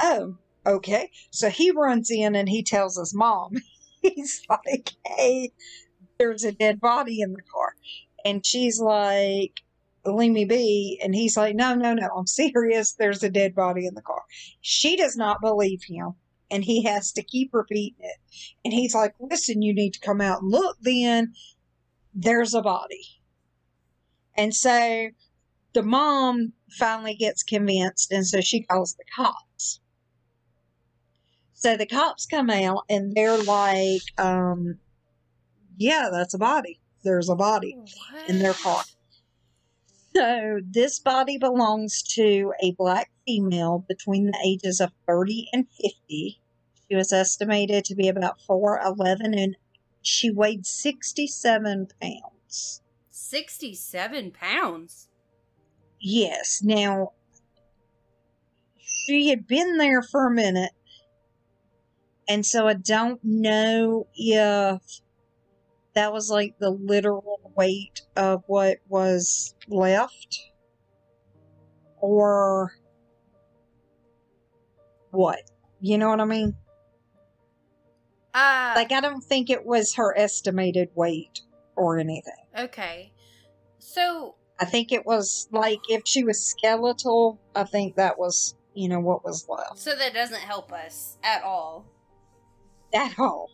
[0.00, 0.36] oh,
[0.66, 1.10] okay.
[1.30, 3.56] So he runs in and he tells his mom,
[4.02, 5.52] he's like, hey,
[6.18, 7.74] there's a dead body in the car.
[8.24, 9.60] And she's like,
[10.04, 11.00] leave me be.
[11.02, 12.92] And he's like, no, no, no, I'm serious.
[12.92, 14.22] There's a dead body in the car.
[14.60, 16.14] She does not believe him.
[16.50, 18.16] And he has to keep repeating it.
[18.64, 21.32] And he's like, listen, you need to come out and look then.
[22.12, 23.06] There's a body.
[24.36, 25.08] And so
[25.74, 28.10] the mom finally gets convinced.
[28.10, 29.80] And so she calls the cops.
[31.54, 34.78] So the cops come out and they're like, um,
[35.76, 36.80] yeah, that's a body.
[37.04, 38.28] There's a body What?
[38.28, 38.82] in their car.
[40.16, 46.40] So this body belongs to a black female between the ages of 30 and 50.
[46.88, 49.56] She was estimated to be about 4'11 and
[50.02, 52.82] she weighed 67 pounds.
[53.10, 55.08] 67 pounds.
[56.00, 56.62] Yes.
[56.64, 57.12] Now,
[58.78, 60.72] she had been there for a minute.
[62.28, 64.80] And so I don't know if
[65.94, 70.40] that was like the literal weight of what was left
[72.00, 72.72] or
[75.10, 75.40] what?
[75.80, 76.54] You know what I mean?
[78.34, 81.40] Uh, Like, I don't think it was her estimated weight
[81.76, 82.32] or anything.
[82.56, 83.12] okay.
[83.78, 88.88] So, I think it was like if she was skeletal, I think that was, you
[88.88, 89.78] know, what was left.
[89.78, 91.86] so that doesn't help us at all.
[92.94, 93.48] At all.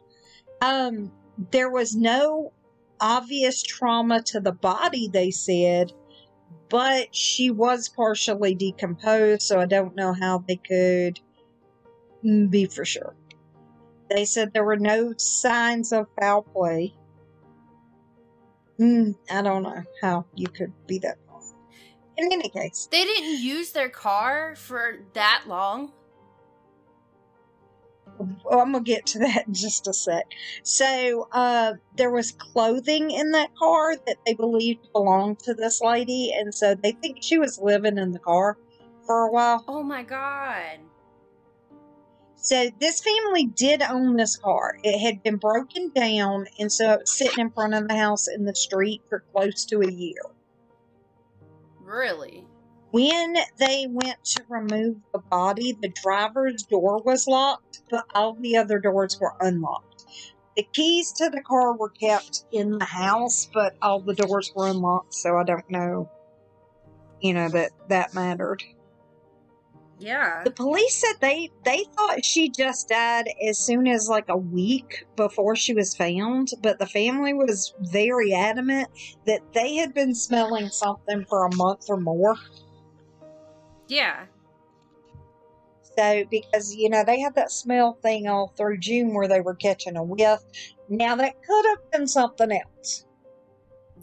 [0.61, 1.13] Um,
[1.53, 2.53] there was no
[3.01, 5.93] obvious trauma to the body, they said,
[6.69, 11.21] but she was partially decomposed, so I don't know how they could
[12.51, 13.15] be for sure.
[14.11, 16.95] They said there were no signs of foul play.
[18.81, 21.17] Mm, I don't know how you could be that.
[22.19, 25.93] In any case, They didn't use their car for that long.
[28.19, 30.25] Well, I'm gonna get to that in just a sec.
[30.63, 36.33] So, uh, there was clothing in that car that they believed belonged to this lady,
[36.35, 38.57] and so they think she was living in the car
[39.05, 39.65] for a while.
[39.69, 40.79] Oh my god.
[42.47, 44.79] So, this family did own this car.
[44.85, 48.29] It had been broken down, and so it was sitting in front of the house
[48.29, 50.23] in the street for close to a year.
[51.81, 52.47] Really?
[52.93, 58.57] When they went to remove the body, the driver's door was locked, but all the
[58.59, 60.05] other doors were unlocked.
[60.57, 64.69] The keys to the car were kept in the house, but all the doors were
[64.69, 66.09] unlocked, so I don't know,
[67.21, 68.63] you know, that that mattered.
[69.99, 70.43] Yeah.
[70.45, 75.07] The police said they they thought she just died as soon as like a week
[75.17, 78.89] before she was found, but the family was very adamant
[79.27, 82.37] that they had been smelling something for a month or more.
[83.89, 84.27] Yeah.
[85.99, 89.55] So, because, you know, they had that smell thing all through June where they were
[89.55, 90.41] catching a whiff.
[90.91, 93.07] Now, that could have been something else.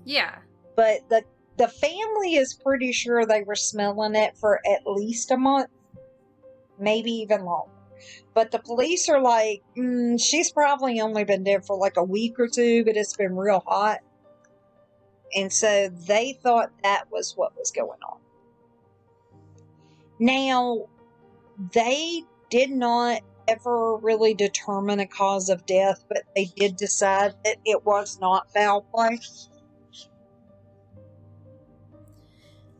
[0.03, 0.39] Yeah.
[0.75, 1.23] But the,
[1.57, 5.69] the family is pretty sure they were smelling it for at least a month,
[6.83, 7.71] maybe even longer.
[8.33, 12.39] But the police are like, mm, she's probably only been dead for like a week
[12.39, 13.99] or two, but it's been real hot.
[15.35, 18.19] And so they thought that was what was going on.
[20.19, 20.85] Now,
[21.73, 27.57] they did not ever really determine a cause of death, but they did decide that
[27.65, 29.19] it was not foul play.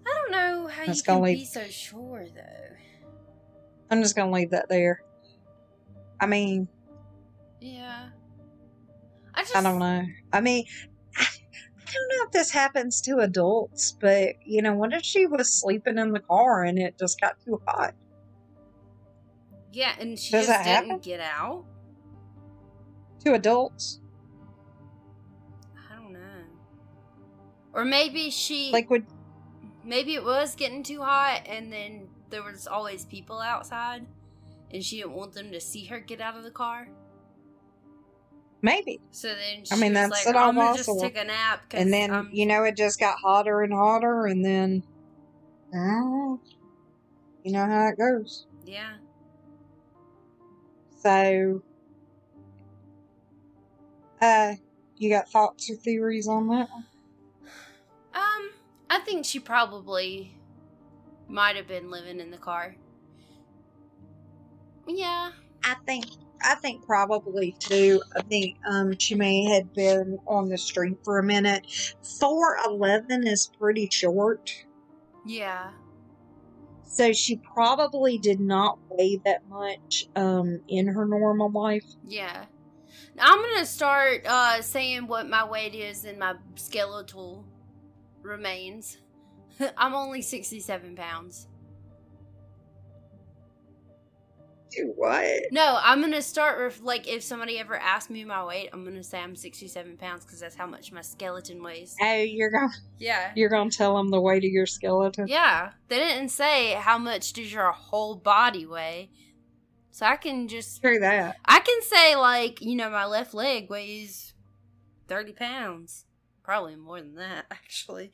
[0.06, 1.38] I don't know how Let's you can leave.
[1.40, 2.76] be so sure though.
[3.90, 5.04] I'm just gonna leave that there.
[6.20, 6.68] I mean,
[7.60, 8.10] Yeah.
[9.34, 10.06] I just I don't know.
[10.32, 10.66] I mean,
[11.18, 11.26] I
[11.86, 15.98] don't know if this happens to adults, but you know, what if she was sleeping
[15.98, 17.96] in the car and it just got too hot?
[19.72, 21.00] Yeah, and she Does just didn't happen?
[21.00, 21.66] get out.
[23.22, 24.02] To adults,
[25.90, 26.44] I don't know.
[27.74, 29.06] Or maybe she like would
[29.84, 34.06] maybe it was getting too hot and then there was always people outside
[34.72, 36.88] and she didn't want them to see her get out of the car.
[38.64, 41.62] maybe, So then she I mean, was that's like, I'm gonna just take a nap.
[41.74, 44.84] and then I'm- you know it just got hotter and hotter, and then
[45.76, 46.40] oh,
[47.44, 48.48] you know how it goes.
[48.66, 48.94] yeah.
[51.02, 51.62] So,
[54.22, 54.54] uh,
[54.98, 56.70] you got thoughts or theories on that?
[58.14, 58.50] Um,
[58.90, 60.38] I think she probably
[61.34, 62.76] might have been living in the car.
[64.88, 65.32] Yeah.
[65.64, 66.06] I think
[66.42, 68.02] I think probably too.
[68.16, 71.66] I think um she may have been on the street for a minute.
[72.20, 74.52] Four eleven is pretty short,
[75.26, 75.72] Yeah.
[76.86, 81.86] so she probably did not weigh that much um in her normal life.
[82.06, 82.46] Yeah.
[83.16, 87.46] Now, I'm gonna start uh saying what my weight is and my skeletal
[88.22, 88.98] remains.
[89.78, 91.48] I'm only 67 pounds.
[94.72, 95.44] Do what?
[95.52, 99.04] No, I'm gonna start with like if somebody ever asks me my weight, I'm gonna
[99.04, 101.96] say I'm 67 pounds because that's how much my skeleton weighs.
[102.02, 103.32] Oh, you're gonna Yeah.
[103.36, 105.28] you're gonna tell them the weight of your skeleton.
[105.28, 105.74] Yeah.
[105.90, 109.12] They didn't say how much does your whole body weigh.
[109.92, 111.36] So I can just True that.
[111.46, 114.34] I can say like, you know, my left leg weighs
[115.08, 116.06] 30 pounds.
[116.42, 118.12] Probably more than that, actually.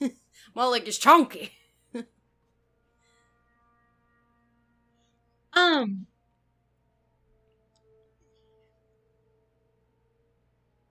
[0.54, 1.52] my leg is chunky.
[5.56, 6.06] Um,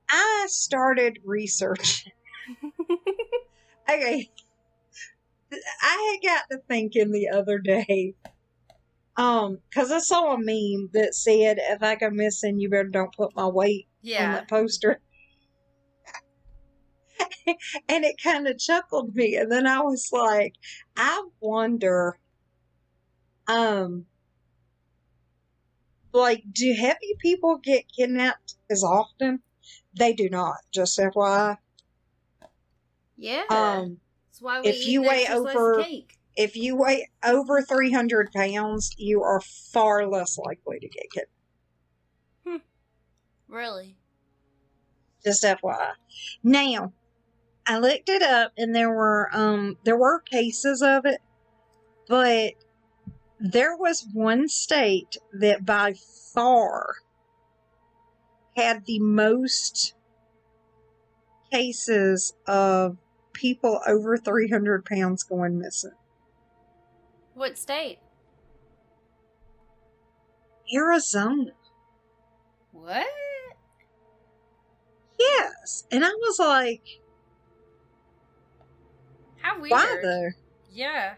[0.09, 2.11] I started researching.
[3.89, 4.31] okay.
[5.81, 8.15] I had got to thinking the other day,
[9.17, 13.15] um, because I saw a meme that said, "If I go missing, you better don't
[13.15, 13.87] put my weight
[14.25, 14.99] on that poster."
[17.89, 19.35] and it kind of chuckled me.
[19.35, 20.55] And then I was like,
[20.95, 22.17] I wonder,
[23.47, 24.05] um,
[26.13, 29.41] like, do heavy people get kidnapped as often?
[29.97, 31.57] They do not, just FYI.
[33.17, 33.43] Yeah.
[33.49, 33.97] Um,
[34.27, 35.85] That's why we if you weigh extra slice of over-
[36.37, 41.31] if you weigh over 300 pounds, you are far less likely to get kidnapped.
[43.47, 43.95] Really?
[45.23, 45.93] just FYI.
[46.43, 46.93] Now,
[47.67, 51.21] I looked it up and there were um there were cases of it,
[52.07, 52.53] but
[53.39, 55.95] there was one state that by
[56.33, 56.95] far
[58.55, 59.93] had the most
[61.51, 62.97] cases of
[63.33, 65.91] people over 300 pounds going missing.
[67.33, 67.99] What state?
[70.73, 71.51] Arizona.
[72.71, 73.07] What?
[75.19, 75.83] Yes.
[75.91, 76.81] And I was like,
[79.45, 79.71] How weird.
[79.71, 80.29] why though?
[80.71, 81.15] Yeah.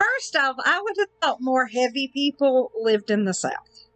[0.00, 3.86] First off, I would have thought more heavy people lived in the South.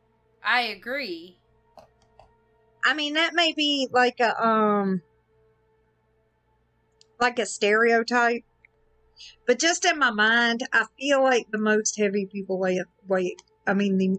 [0.44, 1.38] I agree.
[2.84, 5.02] I mean, that may be like a um
[7.20, 8.42] like a stereotype,
[9.46, 13.36] but just in my mind, I feel like the most heavy people weigh weigh.
[13.66, 14.18] I mean, the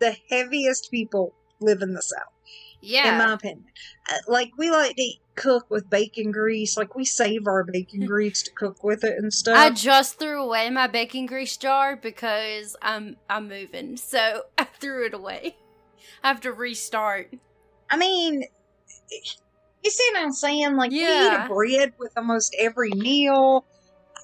[0.00, 2.32] the heaviest people live in the South,
[2.80, 3.12] Yeah.
[3.12, 3.66] in my opinion.
[4.10, 6.76] Uh, Like we like to cook with bacon grease.
[6.76, 9.56] Like we save our bacon grease to cook with it and stuff.
[9.56, 15.06] I just threw away my bacon grease jar because I'm I'm moving, so I threw
[15.06, 15.56] it away.
[16.22, 17.32] I have to restart.
[17.88, 18.44] I mean,
[19.10, 20.76] you see what I'm saying?
[20.76, 23.64] Like we eat bread with almost every meal.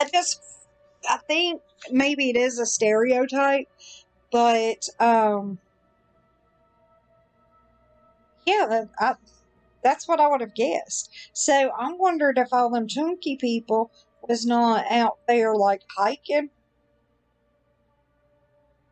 [0.00, 0.42] I just,
[1.08, 3.66] I think maybe it is a stereotype,
[4.30, 5.58] but um,
[8.44, 9.14] yeah, I,
[9.86, 11.10] that's what I would have guessed.
[11.32, 16.50] So I wondered if all them chunky people was not out there like hiking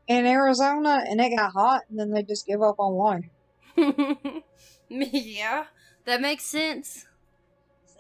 [0.07, 3.25] in Arizona, and it got hot, and then they just give up on life.
[4.89, 5.65] yeah,
[6.05, 7.07] that makes sense.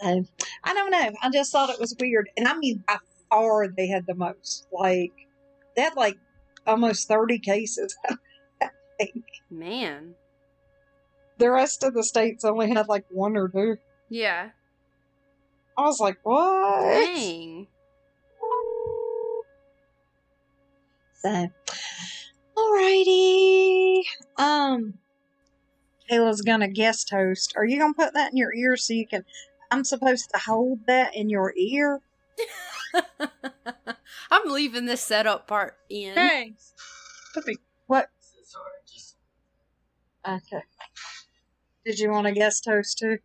[0.00, 0.24] So
[0.62, 1.10] I don't know.
[1.20, 2.28] I just thought it was weird.
[2.36, 4.68] And I mean, by far they had the most.
[4.70, 5.12] Like,
[5.74, 6.16] they had like
[6.64, 7.96] almost 30 cases.
[8.62, 8.68] I
[8.98, 9.24] think.
[9.50, 10.14] Man.
[11.38, 13.76] The rest of the states only had like one or two.
[14.08, 14.50] Yeah.
[15.76, 17.04] I was like, what?
[17.04, 17.66] Dang.
[21.22, 21.48] So,
[22.56, 24.02] alrighty.
[24.36, 24.94] Um,
[26.10, 27.54] Kayla's gonna guest host.
[27.56, 29.24] Are you gonna put that in your ear so you can?
[29.70, 32.00] I'm supposed to hold that in your ear.
[34.30, 36.14] I'm leaving this setup part in.
[36.14, 36.54] Hey,
[37.86, 38.08] what?
[40.26, 40.62] Okay.
[41.84, 43.18] Did you want to guest host too?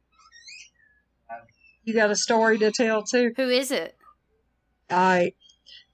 [1.84, 3.34] You got a story to tell too?
[3.36, 3.96] Who is it?
[4.92, 5.36] Alright.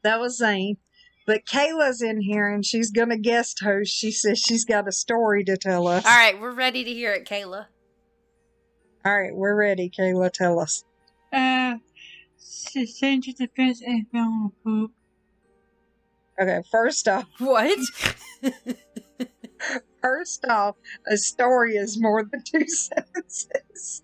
[0.04, 0.78] That was Zane.
[1.26, 3.92] But Kayla's in here and she's going to guest host.
[3.96, 6.06] She says she's got a story to tell us.
[6.06, 7.66] All right, we're ready to hear it, Kayla.
[9.06, 9.90] Alright, we're ready.
[9.90, 10.84] Kayla, tell us.
[11.32, 11.76] Uh,
[12.38, 14.92] Sandra the fence and found poop.
[16.40, 17.80] Okay, first off, What?
[20.02, 20.76] first off,
[21.08, 24.04] a story is more than two sentences.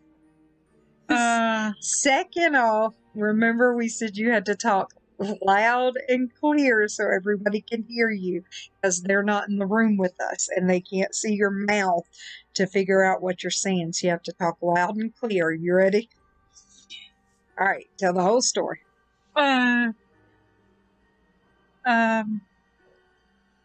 [1.09, 4.87] Uh, Second off, remember we said you had to talk
[5.41, 8.41] loud and clear so everybody can hear you
[8.81, 12.03] because they're not in the room with us and they can't see your mouth
[12.55, 13.93] to figure out what you're saying.
[13.93, 15.51] So you have to talk loud and clear.
[15.51, 16.09] You ready?
[17.59, 18.79] All right, tell the whole story.
[19.35, 19.89] uh,
[21.85, 22.41] um,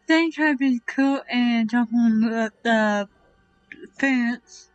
[0.07, 3.09] they tried to be cool and jump on the, the
[3.98, 4.70] fence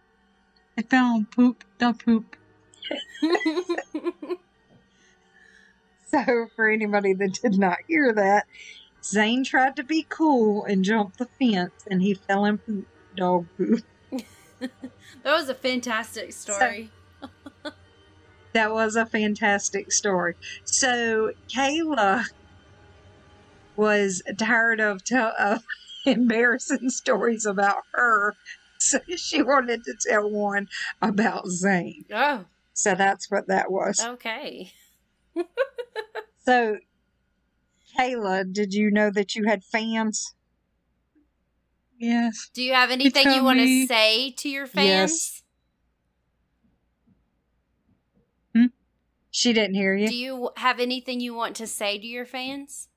[0.78, 2.36] and found poop, the poop.
[6.12, 8.46] So, for anybody that did not hear that,
[9.02, 13.48] Zane tried to be cool and jumped the fence and he fell in poop, dog
[13.58, 13.82] poop.
[14.60, 14.72] that
[15.24, 16.92] was a fantastic story.
[18.54, 20.36] That was a fantastic story.
[20.66, 22.26] So Kayla
[23.82, 25.64] was tired of tell uh, of
[26.06, 28.36] embarrassing stories about her,
[28.80, 30.68] so she wanted to tell one
[31.02, 32.06] about Zane.
[32.14, 34.00] oh, So that's what that was.
[34.00, 34.72] okay.
[36.44, 36.78] So,
[37.98, 40.34] Kayla, did you know that you had fans?
[42.00, 42.50] Yes.
[42.54, 44.88] Do you have anything you tell want to say to your fans?
[44.88, 45.44] Yes.
[48.56, 48.66] Hmm?
[49.30, 50.08] She didn't hear you.
[50.08, 52.88] Do you have anything you want to say to your fans?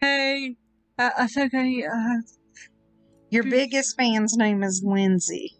[0.00, 0.56] Hey,
[0.98, 1.84] uh, it's okay.
[1.84, 2.20] Uh,
[3.30, 5.56] Your biggest fan's name is Lindsay.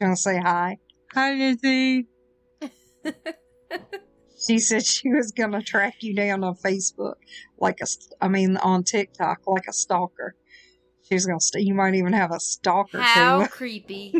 [0.00, 0.78] You want to say hi.
[1.14, 2.06] Hi, Lizzie.
[4.38, 7.14] She said she was gonna track you down on Facebook,
[7.58, 7.86] like a,
[8.20, 10.36] I mean, on TikTok, like a stalker.
[11.08, 11.40] She's gonna.
[11.40, 13.48] St- you might even have a stalker How too.
[13.50, 14.14] creepy.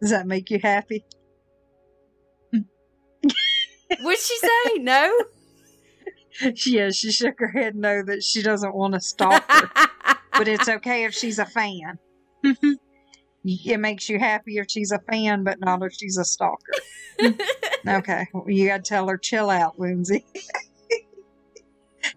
[0.00, 1.04] Does that make you happy?
[4.00, 4.78] What'd she say?
[4.78, 5.12] No?
[6.66, 9.70] yeah, she shook her head no that she doesn't want a stalker,
[10.32, 11.98] but it's okay if she's a fan.
[13.48, 16.72] It makes you happy if she's a fan, but not if she's a stalker.
[17.86, 20.26] Okay, well, you gotta tell her chill out, Lindsay.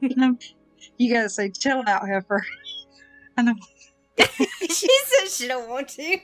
[0.01, 2.43] You gotta say chill out, Heifer.
[3.37, 3.53] I know.
[4.19, 6.17] she says she don't want to.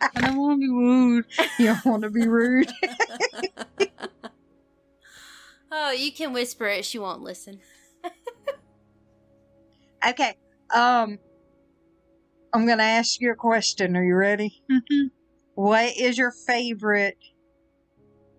[0.00, 1.24] I don't want to be rude.
[1.58, 2.72] You don't want to be rude.
[5.72, 6.84] oh, you can whisper it.
[6.84, 7.60] She won't listen.
[10.06, 10.34] Okay,
[10.74, 11.18] um,
[12.52, 13.96] I'm gonna ask you a question.
[13.96, 14.62] Are you ready?
[14.70, 15.06] hmm
[15.54, 17.16] What is your favorite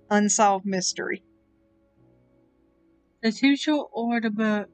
[0.10, 1.24] unsolved mystery?
[3.24, 4.70] The teacher or the book?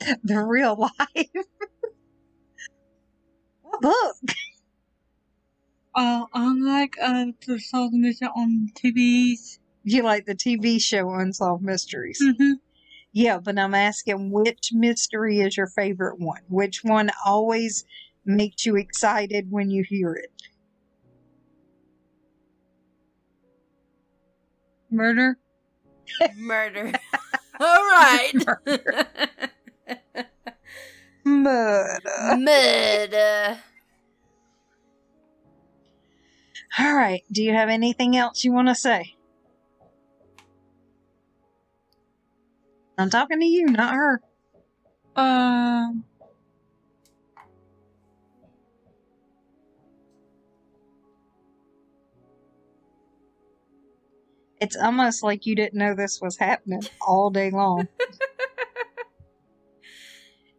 [0.24, 1.30] The real life.
[3.66, 4.16] What book?
[5.94, 9.58] Uh, unlike uh, the solved mystery on TVs.
[9.84, 12.18] You like the TV show Unsolved Mysteries?
[12.20, 12.54] hmm
[13.12, 16.42] Yeah, but I'm asking which mystery is your favorite one?
[16.48, 17.84] Which one always
[18.24, 20.32] makes you excited when you hear it?
[24.90, 25.38] Murder.
[26.36, 26.92] Murder.
[27.60, 28.32] All right.
[28.66, 29.06] Murder.
[31.26, 32.36] Murder.
[32.38, 33.58] Murder.
[36.78, 37.24] All right.
[37.32, 39.16] Do you have anything else you want to say?
[42.96, 44.22] I'm talking to you, not her.
[45.16, 46.04] Um.
[54.60, 57.88] It's almost like you didn't know this was happening all day long.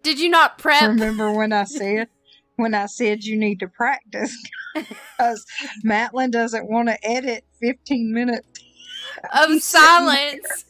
[0.07, 2.07] Did you not prep Remember when I said
[2.55, 4.33] when I said you need to practice
[4.73, 5.45] because
[5.85, 8.47] Matlin doesn't want to edit 15 minutes
[9.33, 10.63] of silence?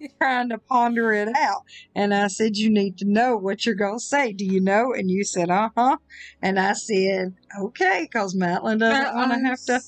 [0.18, 1.60] trying to ponder it out.
[1.94, 4.32] And I said, You need to know what you're going to say.
[4.32, 4.94] Do you know?
[4.94, 5.98] And you said, Uh huh.
[6.40, 9.82] And I said, Okay, because Matlin doesn't want to um, have to.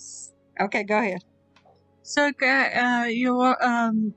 [0.61, 1.25] Okay, go ahead.
[2.03, 4.13] So, uh, your um,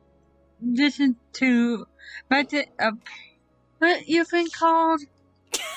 [0.62, 1.86] listen to,
[2.30, 2.92] but uh,
[3.86, 5.02] what you've been called?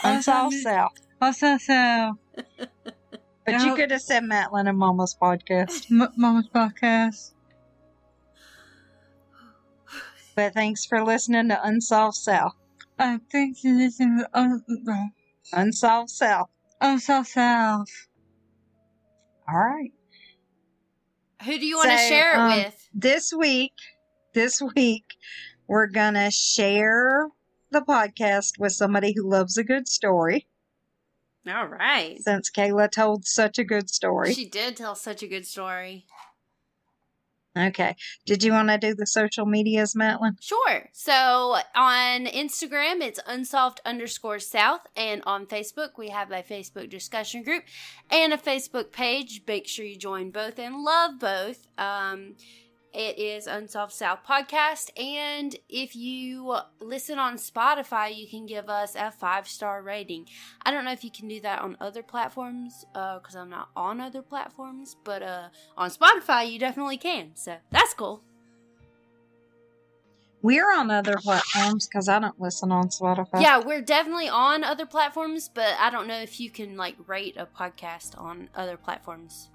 [0.02, 0.92] Unsolved Um, South.
[1.20, 2.18] Also, so,
[3.46, 5.90] But you could have said Matlin and Mama's podcast.
[5.90, 7.32] M- Mama's podcast.
[10.34, 12.54] But thanks for listening to Unsolved South.
[12.98, 15.06] Uh, thanks for listening to uh,
[15.52, 16.48] Unsolved South.
[16.80, 17.88] Also South.
[19.48, 19.92] All right.
[21.44, 22.88] Who do you want to So, share it um, with?
[22.94, 23.72] this week,
[24.34, 25.04] this week,
[25.66, 27.28] we're gonna share
[27.70, 30.46] the podcast with somebody who loves a good story.
[31.48, 32.18] All right.
[32.20, 34.34] Since Kayla told such a good story.
[34.34, 36.06] She did tell such a good story.
[37.56, 37.96] Okay.
[38.24, 40.36] Did you want to do the social medias, Matlin?
[40.40, 40.88] Sure.
[40.92, 44.82] So on Instagram, it's unsolved underscore south.
[44.96, 47.64] And on Facebook, we have a Facebook discussion group
[48.10, 49.42] and a Facebook page.
[49.46, 51.66] Make sure you join both and love both.
[51.76, 52.34] Um,
[52.92, 54.90] it is Unsolved South Podcast.
[54.98, 60.26] And if you listen on Spotify, you can give us a five star rating.
[60.62, 64.00] I don't know if you can do that on other platforms because I'm not on
[64.00, 67.32] other platforms, but uh, on Spotify, you definitely can.
[67.34, 68.22] So that's cool.
[70.40, 73.42] We're on other platforms because I don't listen on Spotify.
[73.42, 77.36] Yeah, we're definitely on other platforms, but I don't know if you can like rate
[77.36, 79.50] a podcast on other platforms.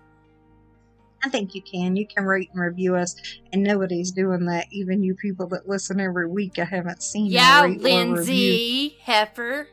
[1.24, 1.95] I think you can.
[1.95, 3.15] You can rate and review us,
[3.51, 4.67] and nobody's doing that.
[4.71, 7.28] Even you people that listen every week, I haven't seen.
[7.28, 8.13] you Yeah, rate or review.
[8.13, 9.67] Lindsay Heifer.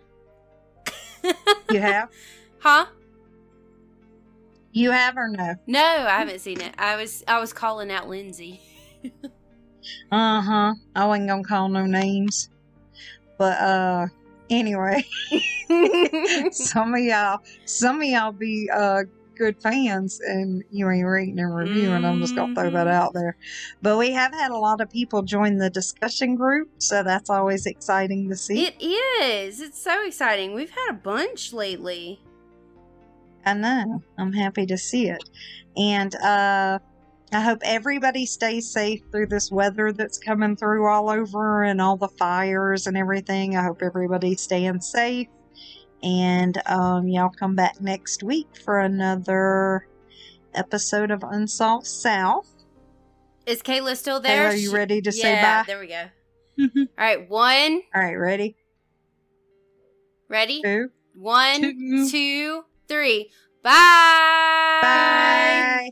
[1.70, 2.08] You have?
[2.62, 2.84] Huh?
[4.72, 5.54] You have or no?
[5.66, 6.74] No, I haven't seen it.
[6.76, 8.60] I was I was calling out Lindsay.
[10.12, 10.74] Uh huh.
[10.94, 12.50] I wasn't gonna call no names,
[13.38, 14.06] but uh,
[14.50, 15.02] anyway,
[16.50, 19.04] some of y'all, some of y'all be uh
[19.40, 22.04] good fans, and you ain't rating and reviewing.
[22.04, 22.92] I'm just gonna throw that Mhm.
[22.92, 23.36] out there.
[23.80, 27.64] But we have had a lot of people join the discussion group, so that's always
[27.64, 28.66] exciting to see.
[28.66, 29.60] it is.
[29.60, 30.52] It's so exciting.
[30.54, 32.20] We've had a bunch lately.
[33.46, 34.02] I know.
[34.18, 35.24] I'm happy to see it.
[35.76, 36.78] And uh
[37.32, 41.96] I hope everybody stays safe through this weather that's coming through all over and all
[41.96, 43.56] the fires and everything.
[43.56, 45.28] I hope everybody's staying safe.
[46.02, 49.86] And um, y'all come back next week for another
[50.54, 52.48] episode of Unsolved South.
[53.46, 54.48] Is Kayla still there?
[54.48, 55.66] Kayla, are you ready to say yeah, bye?
[55.66, 56.04] there we go.
[56.58, 56.88] Mhm.
[56.98, 57.82] All right, one.
[57.94, 58.56] All right, ready?
[60.28, 60.62] Ready?
[60.62, 60.90] Two.
[61.14, 62.08] One, Two.
[62.10, 63.30] two, three.
[63.62, 64.78] Bye.
[64.82, 65.90] Bye.